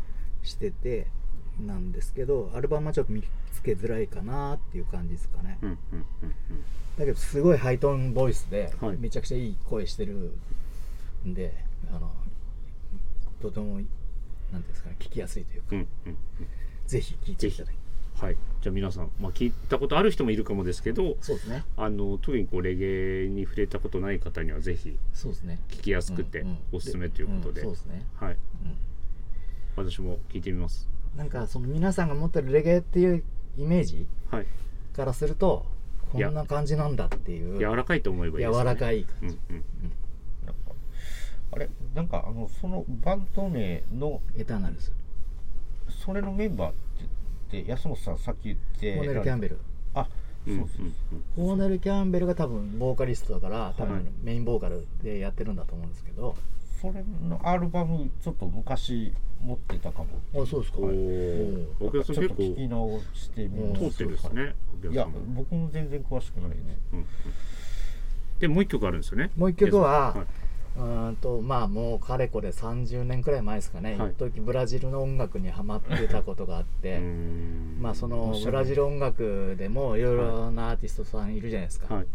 [0.43, 1.07] してて
[1.59, 3.21] なんですけどアルバムはちょっと見
[3.53, 6.63] つけづらいかなっていう感じですかね、うんうんうんうん。
[6.97, 8.97] だけどすごいハイトーンボイスで、はい。
[8.97, 10.33] めちゃくちゃいい声してる
[11.25, 11.53] んで
[11.93, 12.11] あの
[13.41, 13.91] とてもなんてい
[14.53, 16.17] うんですかね聞きやすいというか、うんうんうん。
[16.87, 17.75] ぜひ聞いていただき
[18.21, 18.37] はい。
[18.61, 21.63] じゃあ皆さん、まあ、聞いたことある人もいるかもですけどそうですね。
[21.75, 25.59] あの特にこうレゲエに触れたことない方にはぜひそうですね。
[25.69, 28.33] 聞きやすくておすすめということで,、うんそうですね、はい。
[28.33, 28.37] うん。
[29.87, 30.87] 私も聞いてみます。
[31.15, 33.23] なんかその皆さんが持ってるレゲエっていう
[33.57, 34.45] イメージはい。
[34.95, 35.65] からすると
[36.11, 37.57] こんな感じなんだっていう。
[37.57, 39.63] 柔らかいと思えばいいです、ね、柔らかい感じ、うんうん
[40.45, 40.55] なん。
[40.55, 40.61] か
[41.53, 44.91] あれなんかあのそのバンド名のエターナルズ。
[45.89, 47.05] それのメンバーって
[47.59, 49.57] って安本さんさっき言ってコーネル・キャンベル。
[49.93, 50.07] あ
[50.47, 50.87] うんそうそうう。
[50.87, 50.93] ん。
[51.35, 53.91] コーネル・キャンベルが多分ボーカリストだから多はい。
[53.93, 56.35] 分メインボーカルでやってるんだと思うんですけど、
[56.81, 60.07] それのアルバムちょっと昔持ってたかも。
[60.41, 60.79] あそうですか？
[60.79, 61.67] おー。
[61.81, 66.55] お奥田さんちょっと結構聞き直してみます通ってるんですね奥いや僕も全然詳しくないね。
[68.39, 69.29] でもう一曲あるんですよね。
[69.37, 70.25] もう一曲はは
[70.77, 74.11] うーんとまあもうかれこれ30年くらい前ですかね、はい。
[74.11, 76.99] 一時ブラジルの音楽にハマってたことがあって、
[77.79, 82.05] まあそのブラジル音楽でもいろいろなアーティストさんいるじゃないですか、はい。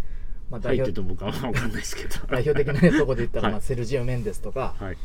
[0.51, 2.27] まあ、入って代表ると僕は分かんないですけど。
[2.29, 4.97] 代表的なところで言ったら、はいまあ、セルジオ・メンデスとか、 はい。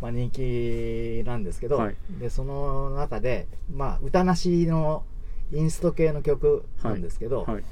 [0.00, 1.96] まあ、人気なんですけど、はい。
[2.20, 5.04] でその中で、まあ、歌なしの
[5.52, 7.64] インスト系の曲なんですけど、はい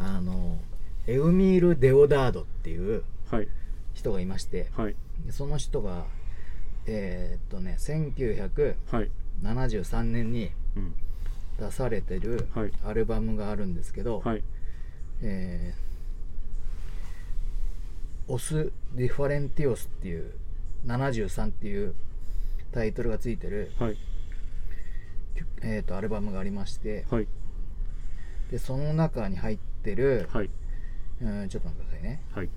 [0.00, 0.58] あの
[1.08, 3.48] エウミール・デオダードっていうはい
[3.98, 4.94] 人がいましてはい。
[5.26, 6.04] でその人が
[6.86, 9.10] えーっとね1973はい
[10.04, 10.94] 年にうん。
[11.58, 12.72] 出されてるはい。
[12.84, 14.42] アルバムがあるんですけど、はい。
[15.22, 15.88] えー
[18.30, 20.34] オス・ディファレンティオスっていう
[20.84, 21.94] 73っていう
[22.72, 23.96] タイトルがついてる、はい。
[25.62, 27.26] えー、とアルバムがありましてはい。
[28.50, 30.50] でその中に入ってる、はい。
[31.22, 32.22] うんちょっと待ってくださいね。
[32.32, 32.48] はい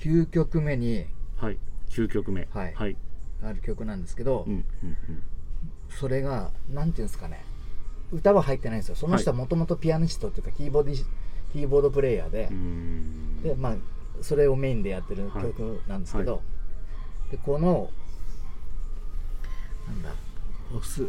[0.00, 1.58] 9曲目にはい。
[1.90, 2.48] 9曲目。
[2.52, 2.74] はい。
[2.74, 2.96] はい。
[3.42, 4.96] ある曲なんですけど、うんうん
[5.90, 7.44] それがなんていうんですかね。
[8.12, 8.94] 歌は入ってないんですよ。
[8.94, 11.04] その人はもともとピアニストというかキーボーディ
[11.52, 13.42] キーボードプレイヤーでうんう、ん。
[13.42, 13.74] でまあ
[14.22, 15.42] それをメインでやってるはい。
[15.42, 16.40] 曲なんですけど、は
[17.30, 17.90] でこの
[19.88, 20.14] なんだ
[20.74, 21.04] オス。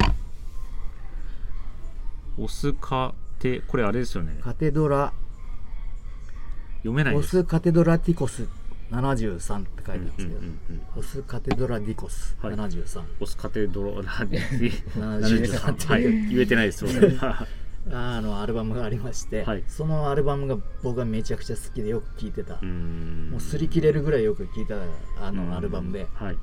[2.38, 4.38] オスカテこれあれですよね。
[4.42, 5.14] カテドラ。
[5.14, 7.30] オ読めないです。
[7.30, 8.48] スカテドラティコス
[8.92, 10.40] 73って書いてあるんですけど、
[10.98, 12.56] オスカテドラディコスはい。
[12.56, 16.04] 73、オスカテドロラディ73 はい。
[16.28, 16.86] 言えてないです
[17.92, 19.64] あのアルバムがありまして、はい。
[19.68, 22.64] そのアルバムが僕がめちゃくちゃ好きでよく聴いてた、もう
[23.40, 24.76] 擦り切れるぐらいよく聴いた
[25.26, 25.36] あうん。
[25.36, 26.06] のアルバムで。
[26.14, 26.38] はい。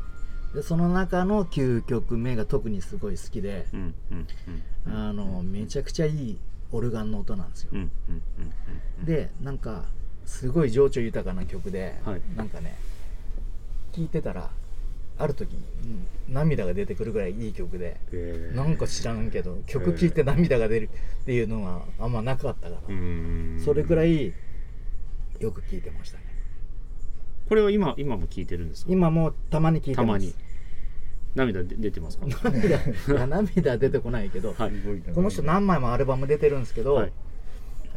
[0.55, 3.67] でその中の9曲目が特にすごい好きで、
[4.87, 6.39] あのめちゃくちゃいい
[6.73, 7.73] オルガンの音なんですよ、
[9.05, 9.85] でなんか
[10.29, 12.21] すごい情緒豊かな曲で、はい。
[12.37, 12.77] なんかね
[13.93, 14.51] 聴いてたら
[15.17, 18.55] ある時、うん涙が出てくるぐらいいい曲で、へー。
[18.55, 20.91] なんか知らんけど曲聴いて涙が出る
[21.23, 23.63] っていうのがあんまなかったから、うーん。
[23.65, 24.33] それくらい
[25.41, 26.25] よく聴いてましたね。
[27.49, 28.93] これは今今も聞いてるんですか？
[28.93, 30.37] 今もたまに聴いてます。
[31.35, 32.27] 涙で出てますか？
[32.45, 34.73] 涙いや涙出てこないけど、はい。
[35.15, 37.13] この人何枚もアルバム出てるんですけど、はい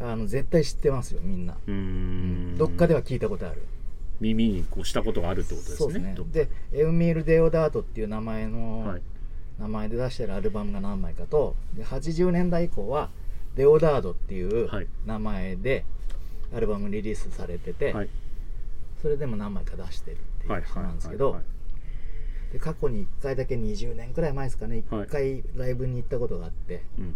[0.02, 2.58] あの絶対知ってますよみんな、うーん。
[2.58, 3.62] どっかでは聞いたことある。
[4.20, 6.14] 耳にこうしたことがあるってことですね。
[6.14, 9.02] ねでエウミール・デオダートっていう名前の、はい。
[9.60, 13.10] 名前で出してるアルバムが何枚かとで80年代以降は
[13.54, 14.88] デオダードっていうはい。
[15.06, 15.84] 名前で
[16.54, 18.08] アルバムリリースされてて、はい。
[19.00, 21.42] それでも何枚か出してるっていう人はいはいなんですけど、はい
[22.52, 24.84] で過去に1回だけ20年くらい前ですかね。
[24.90, 25.06] はい。
[25.06, 27.14] 1回ライブに行ったことがあって、うんうん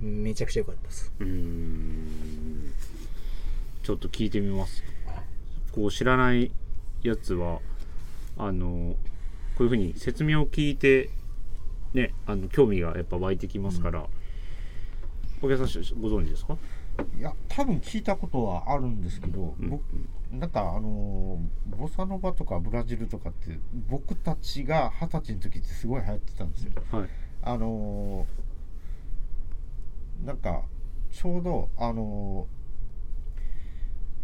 [0.00, 1.12] めちゃくちゃ良かったです。
[1.20, 2.72] うん。
[3.82, 4.82] ちょっと聞いてみます。
[5.72, 6.50] こう知らない
[7.02, 7.60] やつは
[8.36, 8.96] あの
[9.56, 11.10] こういうふうに説明を聞いて
[11.94, 14.06] ねあの興味がやっぱ湧いてきますから、
[15.42, 16.56] お客さんご存知ですか？
[17.18, 19.70] いや多分聞いたことはあるんですけど、うん。
[19.70, 19.82] 僕
[20.32, 23.58] なんかあのーボサノバとかブラジルとかって
[23.88, 26.72] 僕たちが二十歳の時ってすごい流行ってたんですよ。
[26.92, 27.08] はい。
[27.42, 28.49] あのー
[30.24, 30.62] なんか
[31.12, 32.46] ちょうどあの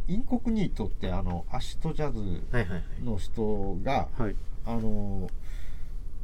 [0.08, 2.20] ーインコクニートってあのアシトジャズ
[2.52, 2.84] はいはいはい。
[3.04, 4.36] の人がはい。
[4.64, 5.30] あのー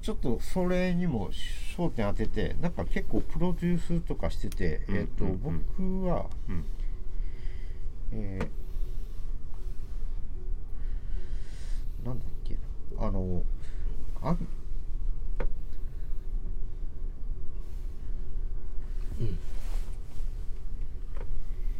[0.03, 1.31] ちょっとそれにも
[1.77, 5.65] 焦点当ててなんか結構プロデュースとかしてて、うんえっ、と、うんうん。
[6.03, 6.65] 僕は、うん。
[8.13, 8.49] えー
[12.07, 12.57] なんだっけ
[12.99, 13.45] あの
[14.23, 14.37] あ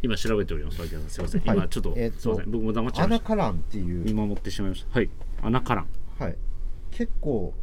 [0.03, 1.57] 今調べておりますすいません、はい。
[1.57, 2.51] 今ちょっと、えーとすいません。
[2.51, 3.23] 僕も黙っちゃアいました。
[3.23, 4.05] ナカランっていう。
[4.05, 4.99] 見守ってしまいました。
[4.99, 5.11] はい。
[5.43, 5.87] アナカラン。
[6.19, 6.37] はい、
[6.91, 7.55] 結構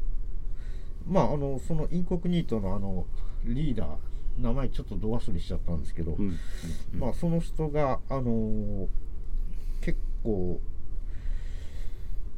[1.08, 3.06] まああのそのインコクニートのあの
[3.46, 3.88] リーダー
[4.40, 6.38] 名前ちょっとど忘れしちゃったんですけど、うん。
[6.94, 7.00] うん。
[7.00, 8.88] まあその人があのー
[9.82, 10.60] 結構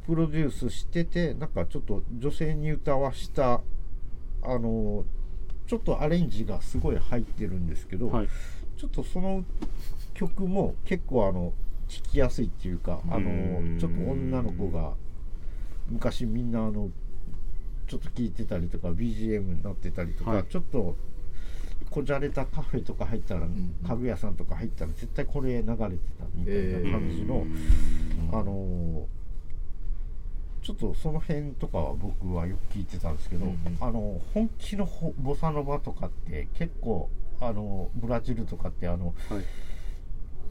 [0.06, 3.60] プロデュースしててなんかちょっと女性に歌わした
[4.42, 5.04] あのー
[5.68, 8.28] ちょっとアレンジがすごい入ってるんですけど、はい
[8.82, 9.44] ちょっとその
[10.12, 11.52] 曲も結構あの
[11.86, 14.94] 聴きやすいっていうかあのうんちょっと女の子が
[15.88, 16.90] 昔みんなあの
[17.86, 20.44] ちょっと聴いてたりとか BGM になってたりとか、はい。
[20.50, 20.96] ちょっと
[21.90, 23.74] こじゃれたカフェとか入ったら、ん。
[23.86, 25.88] 家具屋さんとか入ったら絶対これ流れてた
[26.34, 27.46] みたいな感じの、
[28.32, 29.06] あの
[30.62, 33.46] ちょっとその辺とかは僕はよく聞いてたんですけど、
[33.80, 37.10] あの本気のほボサノバとかって結構
[37.42, 39.44] あのブラジルとかってあのはい。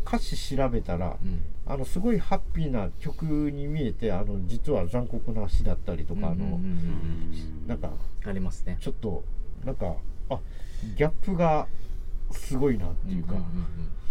[0.03, 1.43] 歌詞調べたら、うん。
[1.65, 7.91] あのすごいハッピーな曲に見えてあの実は残酷な詩だったりとか、あのうんうんうんうんなんか
[8.25, 8.77] ありますね。
[8.81, 9.23] ちょっと
[9.63, 9.95] なんか
[10.29, 10.39] あ
[10.97, 11.67] ギャップが
[12.31, 13.43] すごいなっていうか、んん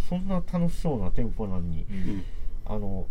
[0.09, 1.97] そんな楽しそうなテンポなのに、うん。
[1.97, 2.25] うん
[2.67, 3.07] あの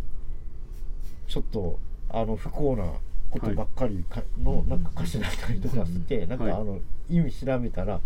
[1.28, 1.78] ちょっと
[2.08, 2.84] あの不幸な
[3.28, 6.52] ことばっかりかのなんか歌詞だったりとかして、なんかはい。
[6.54, 6.80] あの
[7.10, 8.00] 意味調べたら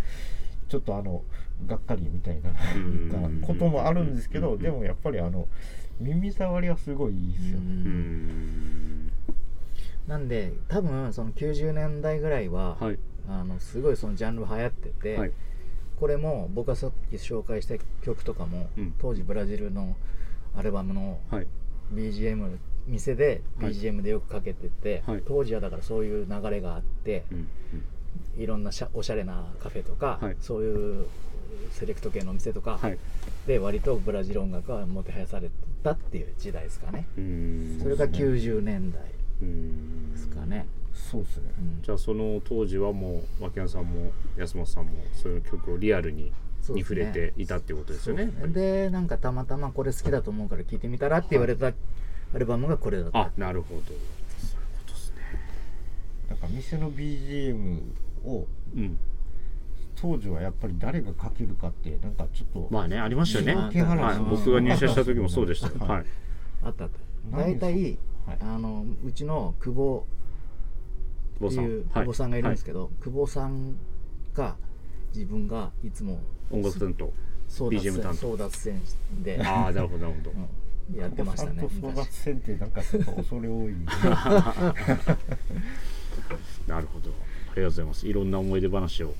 [0.68, 1.22] ちょっとあの
[1.66, 2.50] がっかりみたいな
[3.46, 4.44] こともあるんですけうん。
[4.44, 5.48] どでもやっぱりあの
[6.00, 9.14] 耳障りはすごいいいですようね。
[10.06, 12.98] なんで多分その90年代ぐらいは、はい。
[13.28, 15.32] あのすごいそのジャンル流行ってて、はい。
[15.98, 18.94] これも僕がさっき紹介した曲とかも、うん。
[19.00, 19.96] 当時ブラジルの
[20.56, 21.46] アルバムのはい。
[21.94, 23.72] BGM 店ではい。
[23.72, 25.22] BGM でよくかけてて、はい。
[25.26, 27.48] 当時はだからそういう流れがあって、うん。
[28.36, 30.36] いろんなしゃおしゃれなカフェとか、はい。
[30.40, 31.06] そういう
[31.72, 32.98] セレクト系のお店とか、はい。
[33.46, 35.50] で割とブラジル音楽はもてはやされ
[35.82, 39.02] たっていう時代ですかね、うんそれが90年代
[39.42, 41.50] うんですかね、そうですね。
[41.58, 41.82] うん。
[41.82, 46.32] じゃあその当時はもう脇山さんも安本さんもそういう曲をリアルに
[46.70, 51.72] に触れていたっていうことですよねでなんかたまたまこれ好きだと思うから聴いてみたらって言われた
[52.34, 53.20] アルバムがこれだった。
[53.20, 53.82] あなるほど。
[53.82, 54.04] そういうこ
[54.86, 55.16] とですね。
[56.30, 57.80] なんか店の BGM
[58.24, 58.98] をうん
[59.96, 63.84] 当時はやっぱり誰がかけるかってなんかちょっとまあねありましたよね、
[64.28, 66.04] 僕が入社した時もそうでしたよ、はい、
[66.64, 68.38] あったあった何大体、はい。
[68.40, 70.06] あのうちの久保
[71.40, 72.04] 坊さんっていうはい。
[72.04, 73.76] 久保さんがいるんですけど、ど、久保さん
[74.34, 74.56] が
[75.14, 77.12] 自分がいつも音楽担当。
[77.48, 78.34] 争奪 BGM 担戦当。
[78.34, 78.82] 争奪戦
[79.22, 81.00] で、ああなるほどなるほど、うん。
[81.00, 83.74] やってましたね争奪戦ってなんかちょっと恐れ多い。
[86.66, 87.10] なるほど。
[87.10, 88.08] ありがとうございます。
[88.08, 89.14] いろんな思い出話を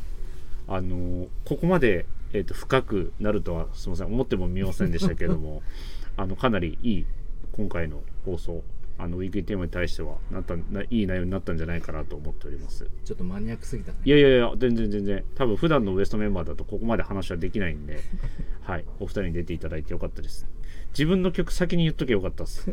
[0.68, 5.62] あのーここまで、えー、と深くなるとはすみません思ってもみませんでしたけれども
[6.16, 7.06] あのかなりいい
[7.52, 8.64] 今回の放送
[8.96, 12.88] あのウィークリーテーマに対してはなったないい内容になったんじゃないかなと思っております。
[13.04, 13.98] ちょっとマニアックすぎたね。
[14.04, 15.24] いやいやいや全然全然。
[15.34, 17.98] 多分普段のウエストメンバーだとここまで話はできないんで
[18.62, 20.46] はいお二人に出ていただいてよかったです。
[20.90, 22.72] 自分の曲先に言っときゃよかったです。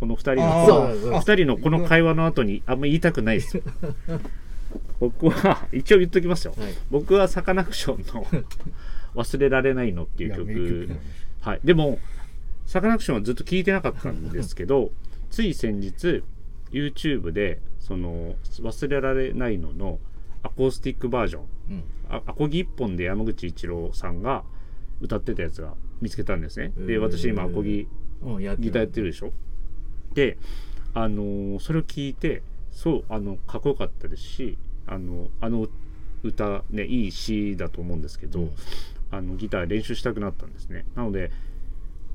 [0.00, 3.62] この二人の 二人のこの会話の後にあんま言いたくないですよ
[4.98, 6.72] 僕は一応言っときますよ、はい。
[6.90, 8.24] 僕はサカナクションの
[9.14, 10.90] 「忘れられないの」っていう曲。
[11.40, 11.98] はい、でも
[12.66, 14.92] サカナクションはずっと聞いてなかったんですけど
[15.30, 16.22] つい先日
[16.70, 19.98] YouTube でその「忘れられないの」の
[20.42, 21.42] アコースティックバージョン。
[21.70, 21.82] うん。
[22.10, 24.44] あアコギ一本で山口一郎さんが
[25.00, 26.72] 歌ってたやつが見つけたんですね。
[26.76, 27.88] で私今アコギ
[28.58, 29.32] ギターやってるでしょ？
[30.14, 30.36] で
[30.92, 32.42] あのーそれを聞いて
[32.82, 35.68] そうあのかっこよかったですしあのあの
[36.22, 38.50] 歌ねいい詩だと思うんですけど、うん。
[39.10, 40.86] あのギター練習したくなったんですね。
[40.94, 41.30] なので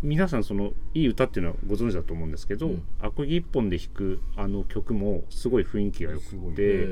[0.02, 2.84] 皆さんそのいい歌っていうのはご存知だと思うんですけど、うん。
[3.00, 6.24] アコギ一本で弾くあの曲もすごい雰囲気が良く
[6.56, 6.88] て、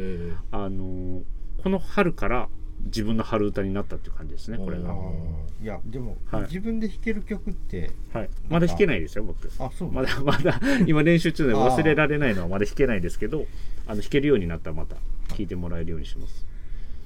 [0.52, 1.24] あのー
[1.64, 2.50] この春から
[2.86, 6.42] 自分の春歌になったっていう感じですねこれあが、ーいやでも、はい。
[6.44, 9.50] 自分で弾ける曲ってはい、まだ弾けないですよ僕。
[9.60, 9.92] あそう。
[9.92, 13.46] まだまだ今練習中で忘れられないのはまだ弾けないですけど
[13.88, 14.96] あの弾けるようになったらまた
[15.30, 16.46] 弾いてもらえるようにします、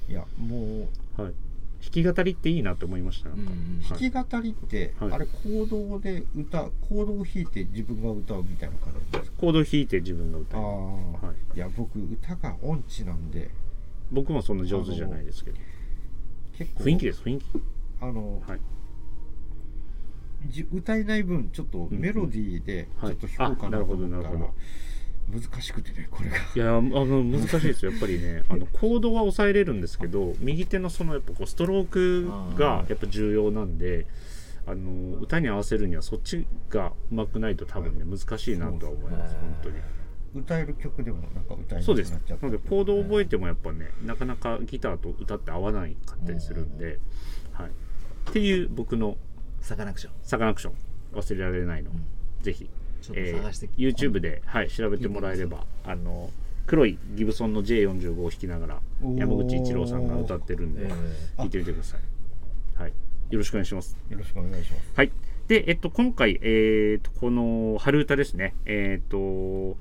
[0.08, 0.88] いやも
[1.18, 1.32] うはい、
[1.80, 3.46] 弾き語りっていいなと思いましたうんうん。
[3.46, 4.10] はい。
[4.10, 5.12] 弾き語りって、はい。
[5.12, 9.36] あれコードで歌コードを弾いて自分が歌うみたいな感じですか？
[9.40, 10.66] コードを弾いて自分が歌ああ、う、
[11.26, 13.48] はい、いや僕歌が音痴なんで
[14.10, 15.56] 僕もそんな上手じゃないですけど。
[16.58, 16.84] 結構。
[16.84, 17.44] 雰囲気です雰囲気。
[18.00, 18.60] あの、はい。
[20.48, 23.12] じ歌えない分ちょっとメロディーでちはい。
[23.12, 24.06] ょっと弾こうかなと思
[24.46, 24.50] っ
[25.30, 26.36] 難しくてねこれが。
[26.36, 28.44] いやあの難しいですよやっぱりね。
[28.48, 34.06] あのコードは抑えれるんですけど右手のそのやっぱこうストロークがやっぱ重要なんで
[34.66, 39.76] あの歌に合わせるにはそっちが上手くないと多分ね難しいなとは思います本当に。
[40.38, 42.46] 歌える曲でもなんか歌えなそうですくなっちゃった。
[42.46, 46.98] なのでコードを覚えてもやっぱねなかなかギターと歌って合わないかったりするんで、
[47.52, 47.70] はい、っ
[48.32, 49.16] ていう僕の
[49.60, 50.12] サカナクション。
[50.22, 50.74] サカナクション。
[51.14, 51.90] 忘れられないの、
[52.42, 52.68] ぜひ、
[53.00, 56.30] ちょっとえ探して、ー YouTube で、はい、調べてもらえればあの
[56.66, 58.80] 黒いギブソンの J45 を弾きながら
[59.16, 60.92] 山口一郎さんが歌ってるんでえ
[61.38, 62.92] 聞いてみてください、はい、
[63.30, 63.96] よろしくお願いします。
[64.10, 64.92] よろしくお願いします。
[64.94, 65.10] はい。
[65.48, 69.78] で、えっと、今回、えっと、この春歌ですね、えっと、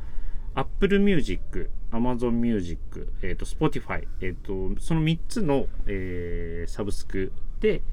[0.58, 2.80] Apple Music、Amazon Music、
[3.22, 7.84] えっと、Spotify、えっと、その3つの、えーサブスクで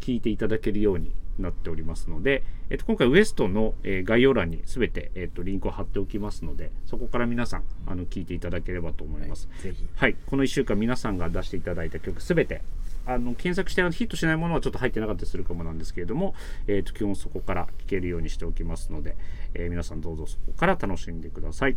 [0.00, 9.46] 聞いていただけるようになっておりますので、えっと、今回、ウエストの、えー概要欄にすべて、えっと、リンクを貼っておきますので、そこから皆さん、あの、聞いていただければと思います。
[9.62, 12.62] ぜひはい、この1週間皆さんが出していただいた曲すべて
[13.06, 16.34] あの検索してヒットしないものはちょっと入ってなかったりするかもなんですけれども、
[16.66, 19.16] えー、と基本そこから聴けるようにしておきますので、
[19.54, 21.76] えー皆さんどうぞそこから楽しんでください。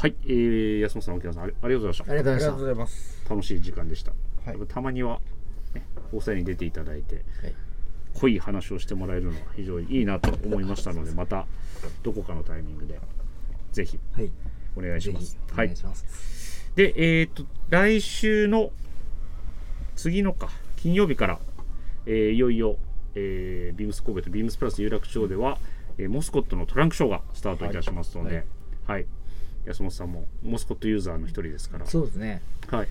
[0.00, 3.30] はい、えー、安本さん、沖縄さんあり、ありがとうございましありがとうございましありがとうございますた。
[3.30, 4.12] 楽しい時間でした。
[4.46, 5.20] はいたまには、
[5.74, 7.54] ね、お二人に出ていただいて、た、はい
[8.14, 11.46] 濃い話をしてもらえるのは非常にいいなと思いましたのでまた
[12.02, 12.98] どこかのタイミングで
[13.70, 14.30] ぜひはい
[14.76, 15.36] お願いします。
[15.52, 18.70] お願いします、で、えっ、と、来週の
[19.96, 21.40] 次のか、金曜日から、
[22.06, 22.76] えーいよいよ、
[23.16, 25.58] えービームス神戸とビームスプラス有楽町では、
[25.98, 28.46] えーモスコットのトランクショーがスタートいたしますので、
[28.86, 29.06] はい。
[29.68, 32.88] 安本さんもモスコットユーザーの一人ですから、そうですねはい。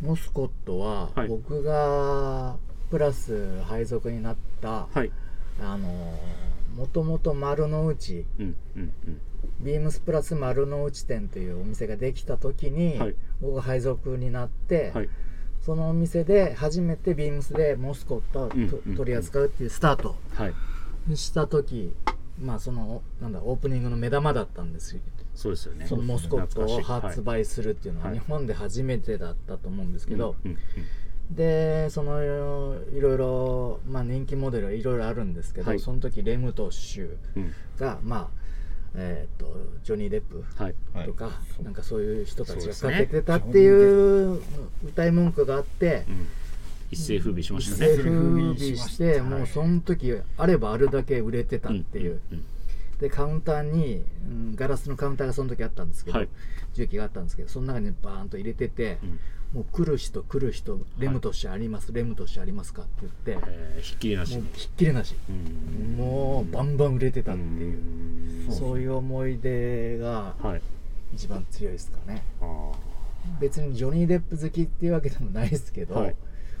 [0.00, 2.56] モスコットははい僕が
[2.90, 5.10] プラス配属になった、はい。
[5.60, 6.18] あの
[6.76, 9.20] もともと丸の内うん、うん、うん。
[9.60, 15.08] ビームスプラス丸の内店というお店ができた時に、はい僕が配属になって、はい。
[15.62, 21.16] そのお店で初めてビームスでモスコットをと、うんうん取り扱うっていうスタートはい。
[21.16, 21.92] した時
[22.40, 25.00] まあそのなんだオープニングの目玉だったんですよ
[25.40, 25.86] そうですよね。
[25.86, 30.54] そのモスコットを発売するっていうのははい日本で初めてだったと思うんですけど、うん、う
[31.32, 37.42] ん、でそのいろいろ、まあ、人気モデルはいろいろあるんですけど、はいその時レムトッシュうん。
[37.44, 38.40] うんがまあ
[38.94, 40.74] えー、とジョニー・デップはい。
[40.92, 44.42] はいとか、そうなんかそういう人たちがかけてたっていう
[44.84, 46.26] 歌い文句があってうん。
[46.90, 47.96] 一世風靡しました一ね。
[47.96, 52.44] 世風靡してはいもうその時あればあるだけ売れてたっていう、うんうん
[53.00, 56.28] でカウンターに、うんガラスのカウンターがその時あったんですけど、はい。
[56.74, 59.20] 重機があったんですけどその中にバーンと入れてて、うん。
[59.52, 64.36] もう来る人来る人レムとしてあります、レムとしてありますかって言って、えーひっきりなし。
[64.36, 65.96] もうひっきりなし、うん。
[65.96, 68.52] もうバンバン売れてたっていう、うん。
[68.52, 70.62] そういう思い出がはい。
[71.14, 72.22] 一番強いですかね。
[72.40, 73.40] あー。
[73.40, 76.16] 別にジョニー・デップ好きっていうわけでもないですけど、はい。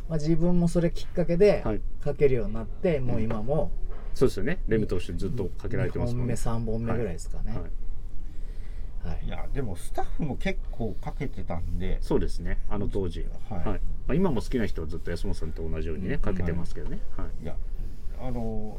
[0.08, 1.80] まあ、自分もそれきっかけではい。
[2.02, 3.70] かけるようになって、もう今も
[4.14, 4.62] そうですよね。
[4.68, 6.34] レムとしてずっとかけられてますもんね。
[6.34, 9.08] 2本目3本目ぐらいですかね、はい。
[9.08, 9.26] はい。
[9.26, 11.98] いやでもスタッフも結構かけてたんで。
[12.00, 12.58] そうですね。
[12.68, 13.26] あの当時。
[13.48, 13.64] はい。
[13.64, 16.20] まあ、今も好きな人はずっと安本さんと同じようにねうん。
[16.20, 17.00] かけてますけどね。
[17.16, 17.42] はい。
[17.42, 17.46] い。
[17.46, 17.56] や
[18.20, 18.78] あの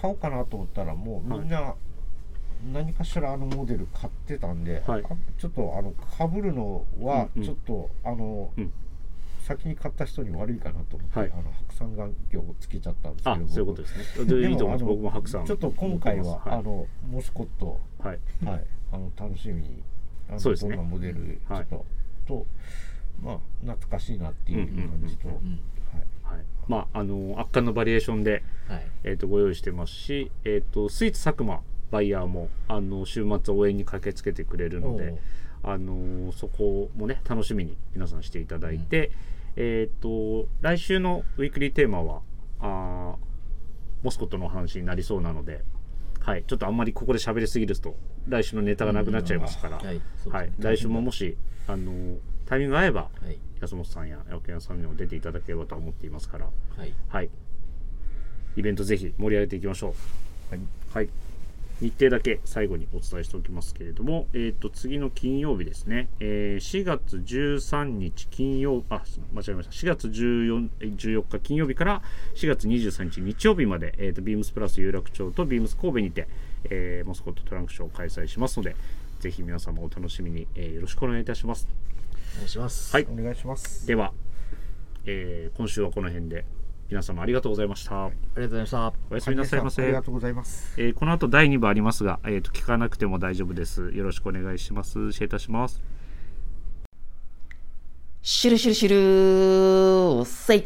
[0.00, 1.74] 買おうかなと思ったらもうみんな
[2.72, 5.02] 何かしらあのモデル買ってたんで、はい。
[5.04, 5.08] あ
[5.38, 8.72] ちょっとあのかぶるのはうんうんちょっと、あの、うん
[9.46, 11.32] 先に買った人に悪いかなと思って、はい。
[11.32, 14.24] あの白山眼鏡をつけちゃったんですけどあそういうことですね。
[14.24, 14.82] でいいと思います。
[14.82, 16.58] あの僕も白さんちょっと今回は、持ってます。
[16.58, 18.54] あのモスコットはい、はい。
[18.54, 19.82] はい、あの楽しみに
[20.28, 20.76] あのそうですね。
[20.76, 21.84] どんなモデルちょはいっと、
[22.26, 22.46] と
[23.22, 25.36] まあ懐かしいなっていう感じと、はい。
[26.24, 28.86] はい、まああの圧巻のバリエーションで、はい。
[29.04, 31.60] えー、とご用意してますし、えー、とスイーツ佐久間
[31.92, 35.14] バイヤーもあの週末応援に駆けつけてくれるので、
[35.62, 39.12] あのそこもね楽しみに皆さんしていただいて、
[39.56, 42.20] えっ、と来週のウィークリーテーマは
[42.60, 43.26] あー
[44.02, 45.64] モスコットのお話になりそうなので、
[46.20, 47.96] はい、ちょっとあんまりここで喋りすぎると
[48.28, 51.36] 来週のネタがなくなっちゃいますから、はいはい、来週ももし
[51.66, 53.38] あのタイミングが合えばはい。
[53.60, 56.46] 安本さんや青木屋さんにも出ていただければと思っていますから、
[56.76, 56.92] はい。
[57.08, 57.30] はい、
[58.56, 59.94] イベントぜひ盛り上げていきましょ
[60.50, 60.54] う。
[60.54, 60.60] はい。
[60.92, 61.08] はい、
[61.80, 69.02] 日程だけ最後にお伝えしておきますけれども、えー、と次の金曜日ですね、えー4月13日金曜あ
[69.34, 69.72] 間違えました。
[69.72, 72.02] 4月14えー14日金曜日から
[72.34, 76.28] 4月23日日曜日まで、えー、とビームスプラス有楽町とビームス神戸にて、
[76.64, 78.74] えーモスコットトランクショーを開催しますので
[79.20, 81.68] ぜひ皆様お楽しみに、えーよろしくお願いいたします。
[82.36, 82.92] お願いします。
[82.94, 83.06] はい。
[83.10, 83.86] お願いします。
[83.86, 84.12] では、
[85.04, 86.44] えー今週はこの辺で
[86.88, 88.04] 皆様ありがとうございました。
[88.06, 89.82] ありがとうございましたおやすみなさいませ。
[89.82, 93.90] ありがとうございますえーこの後第2部ありますが、えーと聞かなくても大丈夫です。
[93.92, 95.12] よろしくお願いします。
[95.12, 95.82] シェイタします。
[98.22, 100.64] シュルシュルシュルせい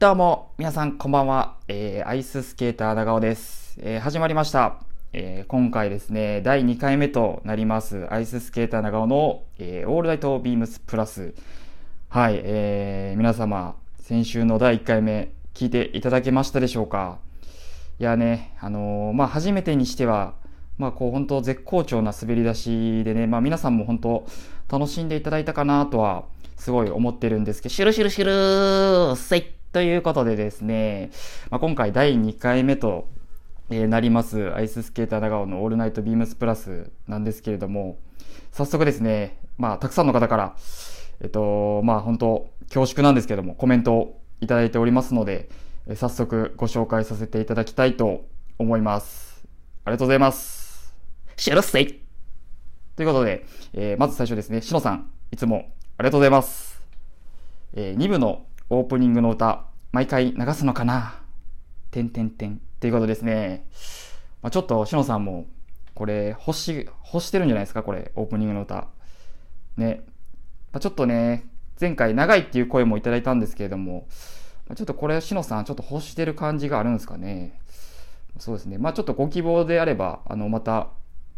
[0.00, 1.56] どうも、皆さんこんばんは。
[1.68, 3.78] えー、アイススケーター長尾です。
[3.80, 4.80] えー、始まりました。
[5.12, 11.32] えー、今回ですね、第2回目となります、アイススケーター長尾の、えー、オールライトビームスプラス。
[12.08, 17.18] はい、えー、皆様、先週の第1回目、聞いていただけましたでしょうか。
[17.98, 20.34] いやね、あのーまあ、初めてにしては、
[20.78, 24.26] まあ、こう、本当絶好調な滑り出しでね、まあ、皆さんも本当、
[24.70, 26.24] 楽しんでいただいたかなとは、
[26.56, 31.10] すごい思ってるんですけど、シュルシュルシュルせいということでですね、
[31.50, 33.08] まあ、今回第2回目と、
[33.70, 37.98] えーなります、アイススケーター長尾のオールナイトビームスプラスなんですけれども、
[38.52, 40.56] 早速ですね、まあ、たくさんの方から、
[41.20, 45.48] えっと、まあ、本当恐縮なんですけども、コメントをいただいておりますので、
[45.86, 48.26] えー早速ご紹介させていただきたいと
[48.58, 49.44] 思います。
[49.84, 50.94] ありがとうございます。
[51.36, 52.00] シュルせい
[52.96, 56.80] ということで、えーまず最初ですね、しのさん、いつもありがとうございます。
[57.72, 61.14] え2部のオープニングの歌、毎回流すのかな？
[61.90, 62.60] てんてんてん。
[62.78, 63.66] ということですね。
[64.42, 65.46] まあ、ちょっと、しのさんも、
[65.94, 67.82] これ、欲し、欲してるんじゃないですか？
[67.82, 68.88] これ、オープニングの歌。
[69.76, 70.04] ね。
[70.72, 71.49] まあ、ちょっとね、
[71.80, 74.06] 前回長いっていう声もいただいたんですけれども、
[74.74, 77.58] ちょっとこれ、しのさん、ちょっと欲してる感じがあるんですかね。
[78.38, 78.78] そうですね。
[78.78, 80.88] まあちょっとご希望であれば、あの、また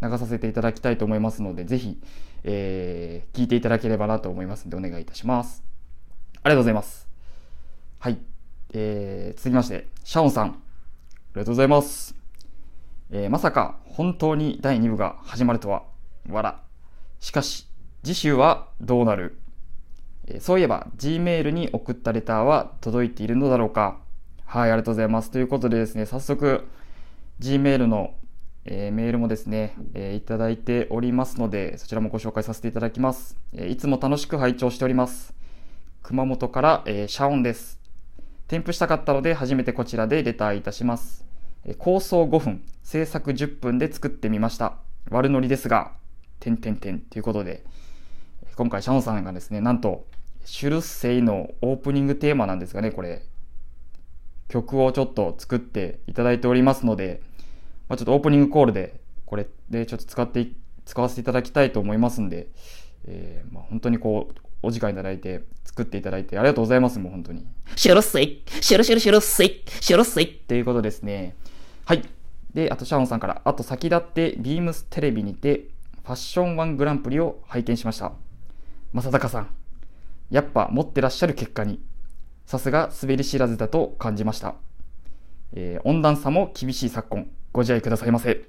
[0.02, 2.00] 流させていただきたいと思いますので、ぜひ、
[2.44, 5.62] えー、聞いていただければなと思いますので、お願いいたします。
[6.42, 7.08] ありがとうございます。
[8.00, 8.18] はい。
[8.74, 10.46] えー、続きまして、シャオンさん。
[10.48, 12.14] ありがとうございます。
[13.10, 15.84] えー、まさか、本当に第2部が始まるとは、
[16.28, 16.60] わら。
[17.20, 17.68] しかし、
[18.02, 19.38] 次週はどうなる
[20.40, 23.98] そういえば、Gmail に送ったレターは届いているのだろうか
[24.46, 25.30] はい、ありがとうございます。
[25.30, 26.66] ということでですね、早速、
[27.40, 28.14] Gmail の、
[28.64, 33.36] えーメールもですね、えーいただいておりますので、そちらもご紹介させていただきます。
[33.52, 35.34] えーいつも楽しく拝聴しております。
[36.02, 37.80] 熊本から、えーシャオンです。
[38.46, 41.24] 添付したかったので、初めてこちらでレターいたします。
[41.64, 44.74] えー構想5分、制作10分で作ってみました。
[45.10, 45.92] 悪ノリですが、
[46.38, 47.64] 点点点ということで、
[48.54, 50.04] 今回シャオンさんがですね、なんと、
[50.44, 53.22] シュルッセイのオープニングテーマなんですがね、これ。
[54.48, 57.22] 曲をちょっと作っていただいておりますので、
[57.88, 62.48] まあ、ちょっとオープニングコールで、これでちょっと使ってい、使わせていただきたいと思いますんで、
[63.06, 67.46] えーまあ、本当にこう、お時間いただいて、作っていただいてありがとうございます、もう本当に。
[67.76, 71.34] シュルスイシュルシュルシュルスイシュルスイということですね。
[71.86, 72.02] はい。
[72.52, 75.68] で、あとシャオンさんから、あと先立ってビームステレビにて、
[76.04, 78.12] ファッションワングランプリを拝見しました。
[78.92, 79.48] 正隆さん、
[80.32, 81.78] やっぱ持ってらっしゃる結果に、
[82.46, 84.54] さすが滑り知らずだと感じました。
[85.52, 88.48] えー温暖差も厳しい昨今、ご自愛くださいませ。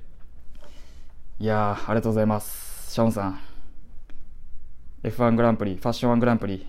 [1.39, 2.93] いやー、ありがとうございます。
[2.93, 3.39] シャオンさん。
[5.03, 6.65] F1 グランプリ、ファッションワングランプリ、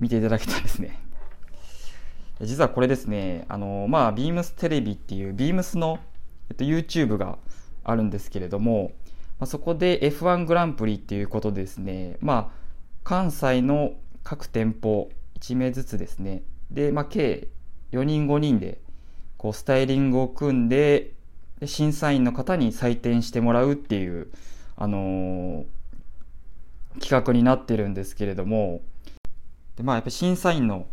[0.00, 0.98] 見ていただけたんですね。
[2.40, 5.98] 実はこれですね、あの、まあ、ビームステレビっていう、ビームスの、
[6.48, 7.36] えっと、YouTube が
[7.84, 8.92] あるんですけれども、
[9.38, 12.55] まあ、そこで F1 グランプリっていうことでですね、まあ、
[13.06, 13.92] 関西の
[14.24, 16.42] 各店舗1名ずつですね、
[16.72, 17.46] で、まあ、計
[17.92, 18.80] 4人5人で、
[19.36, 21.12] こう、スタイリングを組んで、
[21.60, 24.32] で審査員の方に採点してもらうっていう、
[24.74, 25.64] あのー
[26.98, 28.80] 企画になってるんですけれども、
[29.76, 30.86] で、まあ、やっぱり審査員の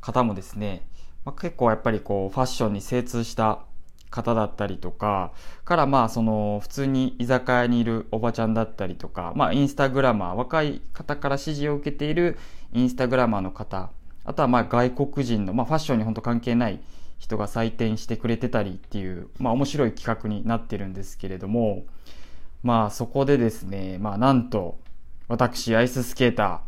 [0.00, 0.88] 方もですね、
[1.26, 3.64] まあ、結構やっぱりこうファッションに精通した
[4.10, 5.32] 方だったりとか
[5.64, 12.38] からまあその普通に居酒屋にいるおばちゃんだったりとかまあインスタグラマー若い方から支持を受けている
[12.72, 13.90] インスタグラマーの方
[14.24, 16.80] あとはまあ外国人のまあファッションに本当関係ない
[17.18, 21.84] 人が採点してくれてたりっていうまあ面白い企画になってるんですけれども
[22.62, 24.78] まあそこでですねまあなんと
[25.26, 26.58] 私アイススケーター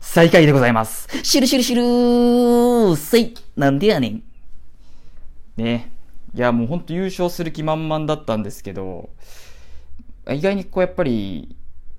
[0.00, 4.22] 最下位でございますシュルシュルシュルスイなんでやねん。
[5.56, 5.91] ね。
[6.34, 9.10] いや、もうほんと優勝する気満々だったんですけど、
[10.30, 11.56] 意外にこうやっぱり、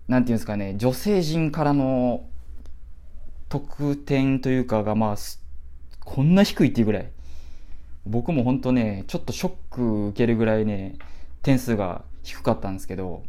[0.07, 2.25] なんていうんですかね、女性陣からの
[3.49, 5.15] 得点というかが、まあ、
[5.99, 7.11] こんな低いっていうぐらい、
[8.05, 10.95] 僕も本当ね、ちょっとショック受けるぐらいね、
[11.43, 13.23] 点数が低かったんですけど、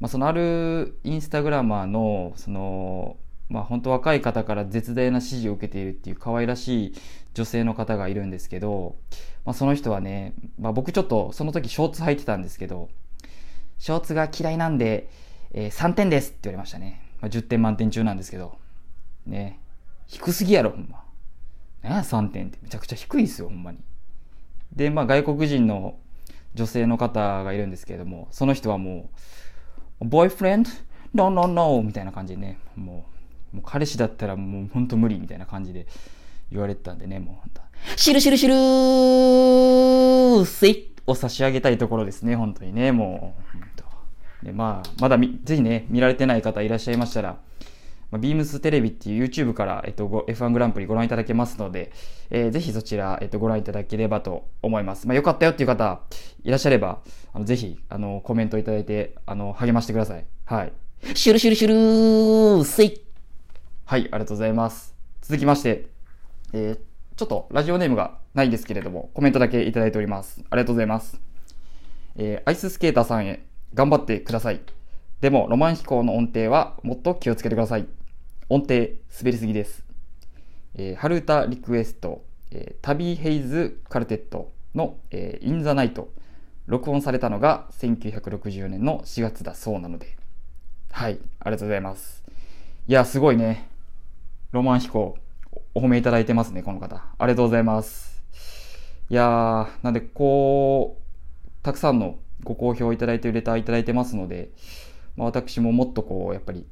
[0.00, 3.18] まあ、そのあるインスタグラマーの、その、
[3.50, 6.94] まあ本当若い方から絶大な支持を受けているっていう可愛らしい
[7.34, 8.96] 女性の方がいるんですけど、
[9.44, 12.88] まあその人はね、まあ僕ちょっとその時ショーツ履いてたんですけど、
[13.78, 15.08] ショーツが嫌いなんで、
[15.52, 17.02] えー3点ですって言われましたね。
[17.20, 18.56] まあ10点満点中なんですけど、
[19.26, 19.60] ね、
[20.06, 21.04] 低すぎやろほんま。
[21.82, 23.78] ね3点ってめちゃくちゃ低いですよほんまに。
[24.72, 25.98] で、まあ外国人の
[26.54, 29.10] 女性の方がいるんですけれども、その人はも
[30.00, 30.70] う、ボーイフレンド
[31.14, 31.82] ?No, no, no!
[31.82, 33.06] みたいな感じでね、も
[33.52, 35.86] う、もう彼氏だったらもう本当無理みたいな感じで
[36.50, 37.60] 言われてたんでね、もう本当
[37.96, 43.50] シルシルシュルスイッを差し上げたいところですね、本当にね、もう。
[44.44, 47.38] で、まあ、まだぜひね、見られてない方いらっしゃいましたら、
[48.10, 51.92] まあ、ビームステレビっていう YouTube から、えっと、F1 グランプリご覧いただけますので、
[52.30, 55.06] えーぜひそちら、えっと、ご覧いただければと思います。
[55.06, 56.00] まあ、よかったよっていう方
[56.42, 57.00] いらっしゃれば、
[57.32, 60.24] あのぜひ、あの、コメントいただいて、あの、励ましてください。
[60.44, 60.72] はい。
[61.14, 63.02] シュルシュルシュルースイ
[63.84, 64.94] はい、ありがとうございます。
[65.22, 65.86] 続きまして、
[66.52, 70.42] えーちょっとラジオネームがないですけれども、コメントだけいただいております。
[70.48, 71.20] ありがとうございます。
[72.16, 73.44] えーアイススケーターさんへ、
[73.74, 74.60] 頑張ってください。
[75.20, 77.86] でも、ロマン飛行の音程はもっと気をつけてください。
[78.48, 79.84] 音程、滑りすぎです。
[80.74, 86.10] えー、春歌リクエスト、えータビーヘイズカルテットの、えー、インザナイト、
[86.68, 90.16] 録音されたのが1960年の4月だそうなので、
[90.90, 92.24] はい、ありがとうございます。
[92.88, 93.68] いや、すごいね。
[94.52, 95.18] ロマン飛行、
[95.74, 96.96] お褒めいただいてますね、この方。
[97.18, 98.22] ありがとうございます。
[99.08, 104.50] いやー、なんで、こう、たくさんのご好評いただいて、レターいただいてますので、
[105.16, 106.66] まあ、私ももっとこう、やっぱり、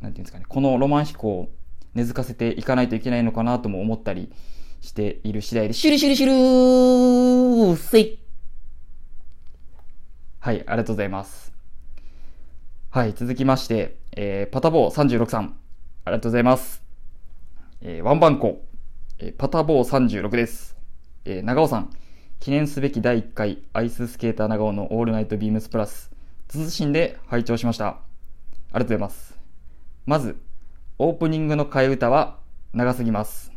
[0.00, 1.48] なんていうんですかね、このロマン飛行を
[1.94, 4.32] 根付かせていかないといけないのかなとも思ったり
[4.80, 8.18] している次第で、シュルシュルシュルーせい。
[10.40, 11.52] はい、ありがとうございます。
[12.90, 15.56] はい、続きまして、えーパタボー36さん、
[16.04, 16.87] ありがとうございます。
[17.80, 18.64] えーワンバンコ、
[19.20, 20.76] えーパタボー36です。
[21.24, 21.90] えー長尾さん、
[22.40, 26.10] 記念すべき第1回アイススケーター長尾のオールナイトビームスプラス、
[26.48, 27.86] 謹んで拝聴しました。
[27.86, 27.98] あ
[28.72, 29.38] りがとうございます。
[30.06, 30.40] まず、
[30.98, 32.38] オープニングの替え歌は
[32.72, 33.52] 長すぎます。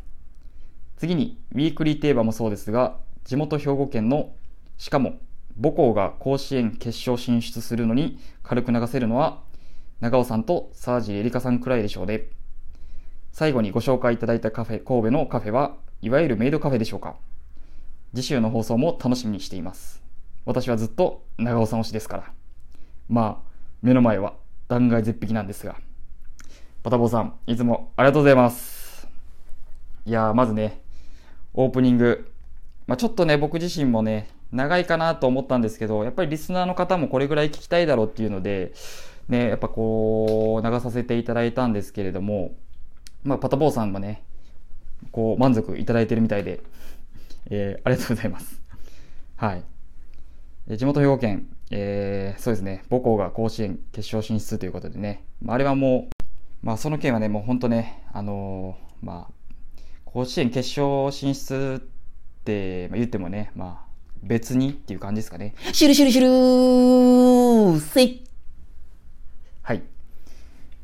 [0.98, 4.36] 次に、ウィークリーテーマもそうですが、地元兵庫県の、
[4.78, 5.16] しかも、
[5.60, 9.42] 母校が甲子園決勝進出するのに軽く流せるのは、
[10.00, 12.28] 長尾さんと沢尻エリカさんくらいでしょうね。
[13.32, 17.16] 最後にご紹介いただいたカフェ、神戸のカフェは、いわゆるメイドカフェでしょうか。
[18.14, 20.04] 次週の放送も楽しみにしています。
[20.46, 22.34] 私はずっと長尾さん推しですから。
[23.08, 23.50] まあ、
[23.82, 24.34] 目の前は
[24.68, 25.78] 断崖絶壁なんですが。
[26.84, 29.08] パタボーさん、いつもありがとうございます。
[30.06, 30.82] いやー、まずね、
[31.54, 32.34] オープニング。
[32.86, 38.74] まあ、ちょっとね、僕自身もね、長いかなと思ったんですけど、やっぱりリスナーの方もこれぐらい聞きたいだろうっていうので、
[39.30, 42.52] ね、やっぱこう、流させていただいたんですけれども、
[43.24, 44.24] まあ、パタボーさんもね、
[45.12, 46.62] こう、満足いただいてるみたいで、
[47.50, 48.62] えーありがとうございます。
[49.36, 49.64] はい。
[50.68, 63.92] えー地元兵庫県、えーそうですね、母校が甲子園決勝進出ということでね、まあ、あれはもう、まあ、その件はね、もう本当ね、あのーまあ、甲子園決勝進出って、まあ、言ってもね、まあ、
[64.24, 65.56] 別にっていう感じですかね。
[65.74, 68.04] シュルシュルシュルせ。
[68.04, 68.24] い。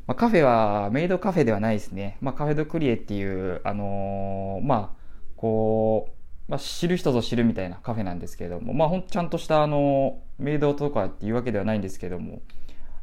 [0.08, 2.18] まあ、カフェは、メイドカフェではないですね。
[2.22, 4.98] まあ、カフェドクリエっていう、あのーまあ、
[5.36, 6.10] こ
[6.48, 12.42] う、まあ、知る人ぞ知るみたいなカフェなんですけれども、まあ、ほんちゃんとした、あのメイドとかっていうわけではないんですけども、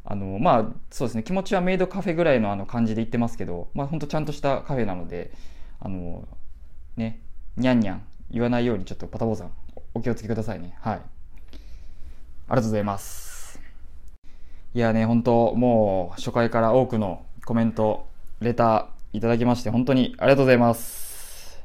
[0.03, 5.31] あのまあ、そうですね、気持ちはメイドカフェぐらいのあの感じで言ってますけど、まあ、ほんとちゃんとしたカフェなので、
[5.79, 6.27] あの
[6.97, 7.21] ね、
[7.55, 9.51] にゃんにゃん言わないようにちょっとパタボーさん、
[9.93, 10.75] お気をつけくださいね。
[10.81, 10.95] はい。
[10.95, 11.01] あり
[12.49, 13.24] がとうございます。
[14.75, 18.09] いやね、本当もう初回から多くのコメント、
[18.41, 21.63] レターいただきまして、本当にありがとうございます。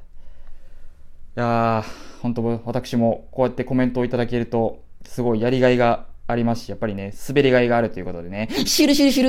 [1.37, 9.25] いやー、本当私もこうやってコメントをいただけると、すごいやりがいがありますし、やっぱりね、滑りがいがあるということでね、シュルシュルシュ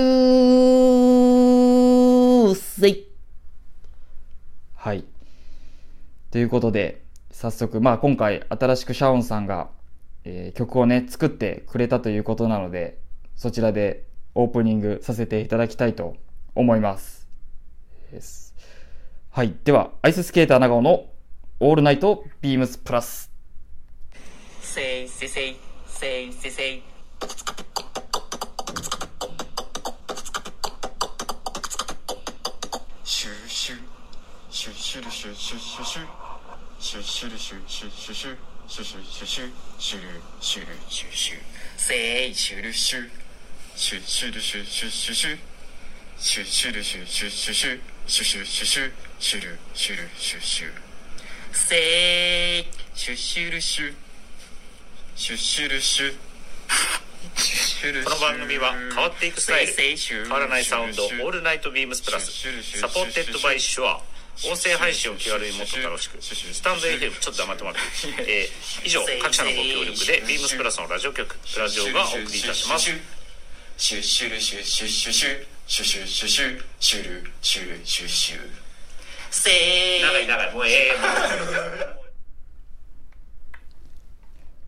[2.49, 3.07] ルせい。
[4.75, 5.05] はい。
[6.29, 7.01] ということで、
[7.32, 9.69] 早速、まあ今回新しくシャオンさんが、
[10.23, 13.01] えー曲をね、作ってくれたということなので、
[13.36, 14.05] そちらで
[14.36, 16.15] オープニングさせていただきたいと
[16.55, 17.27] 思います。
[19.29, 19.55] はい。
[19.63, 21.05] では、アイススケーター長尾の
[21.59, 23.32] オールナイトビームスプラス。
[24.61, 25.55] せいせいせい、
[25.88, 26.51] せいせい。
[26.51, 26.84] せい。
[33.03, 33.77] シュシュ、
[34.49, 36.07] シュシュルシュシュシュシュ、
[36.79, 40.07] シュシュルシュシュシュシュ、シュシュシュシュ、シュル
[40.41, 41.38] シュルシュシュ、
[41.77, 43.20] シュシュルシュ。
[43.76, 45.38] シュシュルシュシュシュシュ
[46.17, 50.67] シュシュルシュシュシュシュシュシュシュシュシュルシュルシュシュ
[51.53, 52.65] せい。
[52.93, 53.93] シュシュルシュ
[55.15, 56.13] シュシュルシュ
[58.03, 59.74] この番組は変わっていくスタイル。
[59.74, 62.32] 変わらないサウンドオールナイトビームスプラス。
[62.32, 64.01] サポーテッドバイシュア
[64.47, 67.82] 音声配信を気軽にもっと楽しくスタンド FM ちょっと黙ってもらって、
[68.32, 72.89] えー以上各社のご協力でビームスプラスのラジオ局ラジオがお送りいたします
[73.82, 78.38] シュッシュルシュッシュッシュシュシュシュシュシュシュルシュルシュシュ
[79.32, 80.91] せー長い長いもうえ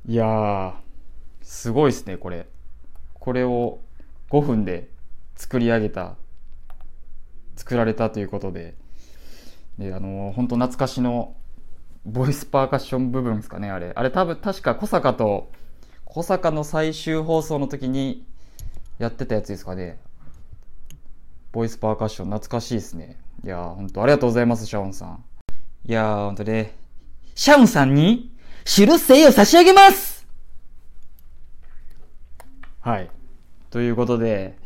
[0.07, 0.73] えいやー
[1.43, 2.47] すごいっすねこれ
[3.13, 3.81] これを
[4.31, 4.89] 5分で
[5.35, 6.15] 作り上げた
[7.55, 8.73] 作られたということで
[9.77, 11.35] であの、本当懐かしの
[12.03, 15.51] ボイスパーカッション部分ですかねあれあれ多分確か小坂と
[16.03, 18.25] 小坂の最終放送の時に
[19.03, 19.99] やってたやつですかね。
[21.51, 23.19] ボイスパーカッション懐かしいですね。
[23.43, 25.23] いやー、本当ありがとうございます、シャオンさん。
[25.85, 26.73] いやー、本当ね、
[27.35, 28.31] シャウンさんに、
[28.63, 30.25] シュルせいを差し上げます
[32.79, 33.09] はい。
[33.71, 34.57] ということで、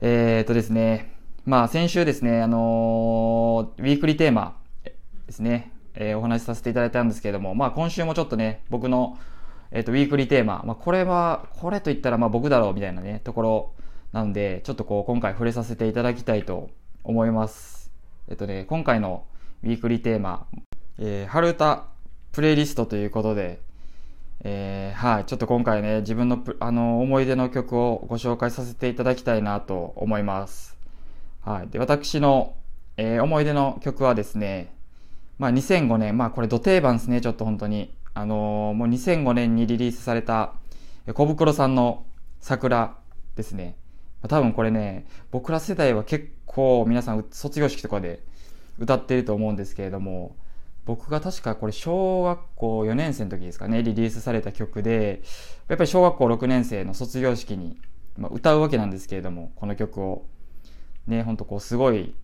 [0.00, 1.12] えー、っとですね、
[1.44, 4.56] まあ先週ですね、あのーウィークリーテーマ
[5.26, 9.18] ですね、えーお話しさせていただいたんですけれども、まあ今週もちょっとね、僕の、
[9.72, 13.72] えーと、ウィークリーテーマ、まあこれは、これと言ったらまあ僕だろうみたいなね、ところ
[14.12, 16.70] なんで、ちょっとこう今回触れさせていただきたいと
[17.04, 17.92] 思います。
[18.28, 19.24] えっとね、今回の
[19.62, 20.46] ウィークリーテーマ、
[20.98, 21.86] えー、春歌
[22.32, 23.60] プレイリストということで、
[24.42, 30.78] えーはい、ちょっと今回ね、自分のあの思い出の曲をご紹介させていただきたいなと思います。
[31.42, 31.68] はい。
[31.68, 32.54] で、私の、
[32.96, 34.74] えー思い出の曲はですね、
[35.38, 37.94] まあ2005年、まあこれ土定番ですね、ちょっと本当に。
[38.14, 40.54] あのーもう2005年にリリースされた、
[41.14, 42.04] 小袋さんの
[42.40, 42.96] 桜
[43.36, 43.76] ですね。
[44.28, 48.22] 多分これね、僕ら世代は結構皆さん卒業式とかで
[48.78, 50.36] 歌ってると思うんですけれども、
[50.84, 55.22] 僕が確かこれ小学校4年生の時ですかね、リリースされた曲で、
[55.68, 57.78] やっぱり小学校6年生の卒業式に、
[58.18, 60.26] まあ、歌うわけなんですけれども、この曲を。
[61.06, 62.14] ね、ほんとこうすごい、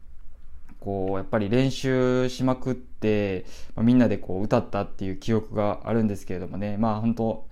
[0.86, 7.44] こう、やっぱり練習しまくって、まあ、みんなでこう歌ったっていう記憶があるんですけれどもね、まあ本当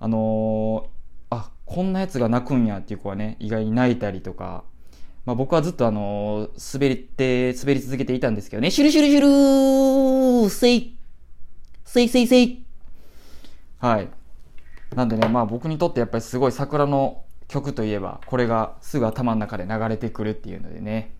[0.00, 4.64] あのーあ、こんなやつが泣くんやっていう子はね、意外に泣いたりとか、
[5.26, 10.96] まあ僕はずっとあのー滑りって、滑り続けていたんですけどね、シュルシュルシュルせい。
[11.84, 12.64] せいせいせい。
[13.80, 14.08] はい。
[14.96, 21.12] なんでね、まあ僕にとってやっぱりすごい桜の曲といえば、これがすぐ頭の中で流れてくるっていうのでね。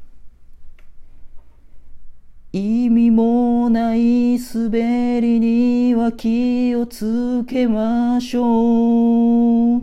[2.54, 9.82] 意味もない滑りには気をつけましょう。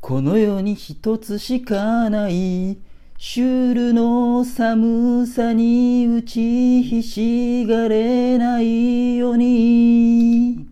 [0.00, 2.78] この世に一つしかない
[3.16, 10.66] シュールの寒さに打ちひしがれないように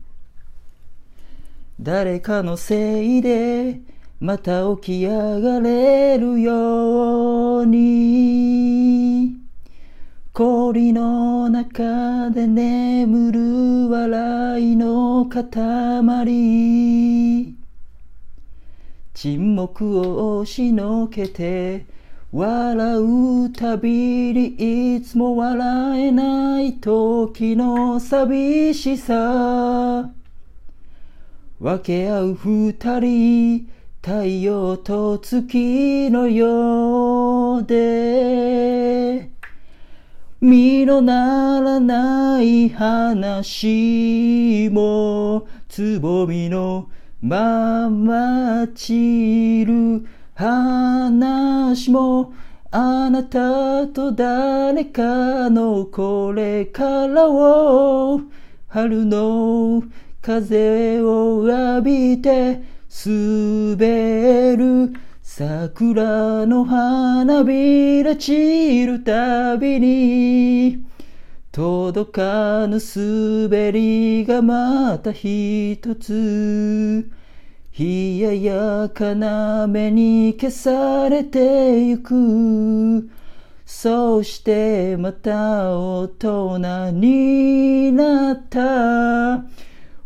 [1.80, 3.80] 誰かのせいで
[4.18, 8.19] また起き上がれるように
[10.40, 15.44] 氷の中で眠る笑いの塊。
[19.12, 21.84] 沈黙を押しのけて
[22.32, 30.10] 笑うたびにいつも笑えない時の寂しさ。
[31.60, 33.70] 分け合う二人
[34.00, 38.49] 太陽と月のようで。
[40.42, 46.88] 身のならない話もつぼみの
[47.20, 52.32] まま散る話も
[52.70, 58.22] あなたと誰かのこれからを
[58.68, 59.82] 春の
[60.22, 62.62] 風を浴びて
[63.04, 64.94] 滑る
[65.32, 70.84] 桜の花びら散るたびに
[71.52, 77.08] 届かぬ滑りがまた一つ
[77.78, 83.08] 冷ややかな目に消されてゆく。
[83.64, 89.44] そうしてまた大人になった。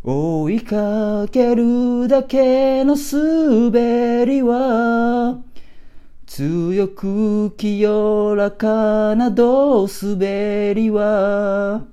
[0.06, 5.40] 追いかけるだけの滑りは
[6.26, 11.86] 強く清らかなど滑りは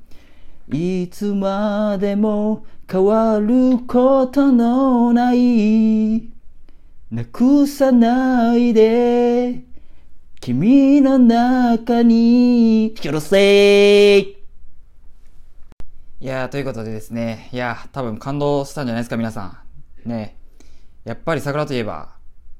[0.67, 6.29] いつまでも変わることのない
[7.11, 9.63] なくさないで
[10.41, 14.40] 君の中にひょろせ
[16.21, 19.63] いやー、ということでですね、いや、多分感動したんじゃないですか、皆さ
[20.05, 20.07] ん。
[20.07, 20.37] ね。
[21.03, 22.13] やっぱり桜といえば、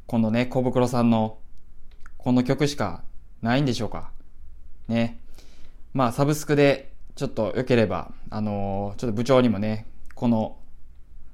[0.08, 1.38] このね、小袋さんの、
[2.18, 3.04] この曲しか
[3.44, 4.10] ないんでしょうか。
[4.88, 5.20] ね。
[5.94, 9.86] まあ、サブスクで、ちょっと良ければ、あのーちょっと部長にもね、
[10.16, 10.58] この、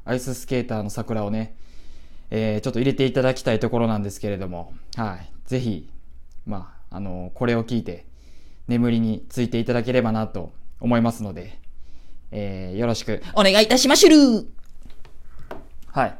[0.04, 1.56] アイススケーターの桜をね、
[2.30, 5.32] えーちょっと入れていただきたいところなんですけれども、はい。
[5.46, 5.90] ぜひ、
[6.46, 8.06] まあ、あのーこれを聞いて、
[8.68, 10.52] 眠りについていただければなと
[10.82, 11.58] 思いますので、
[12.32, 14.48] えーよろしくお願いいたしましゅる
[15.88, 16.18] はい。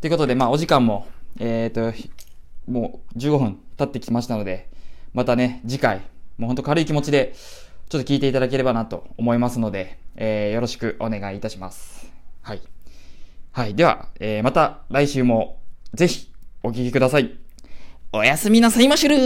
[0.00, 1.06] ということで、まあ、お時間も、
[1.38, 2.10] えっ、と、ひ
[2.66, 4.70] もう15分経ってきましたので、
[5.12, 5.98] またね、次回、
[6.38, 7.34] もうほんと軽い気持ちで、
[7.88, 12.10] ちょっと聞いていただければなと思いますので、えーよろしくお願いいたします。
[12.42, 12.62] はい。
[13.52, 13.74] はい。
[13.74, 15.60] では、えーまた来週も、
[15.92, 16.32] ぜひ、
[16.62, 17.36] お聞きください。
[18.12, 19.16] おやすみなさいましゅる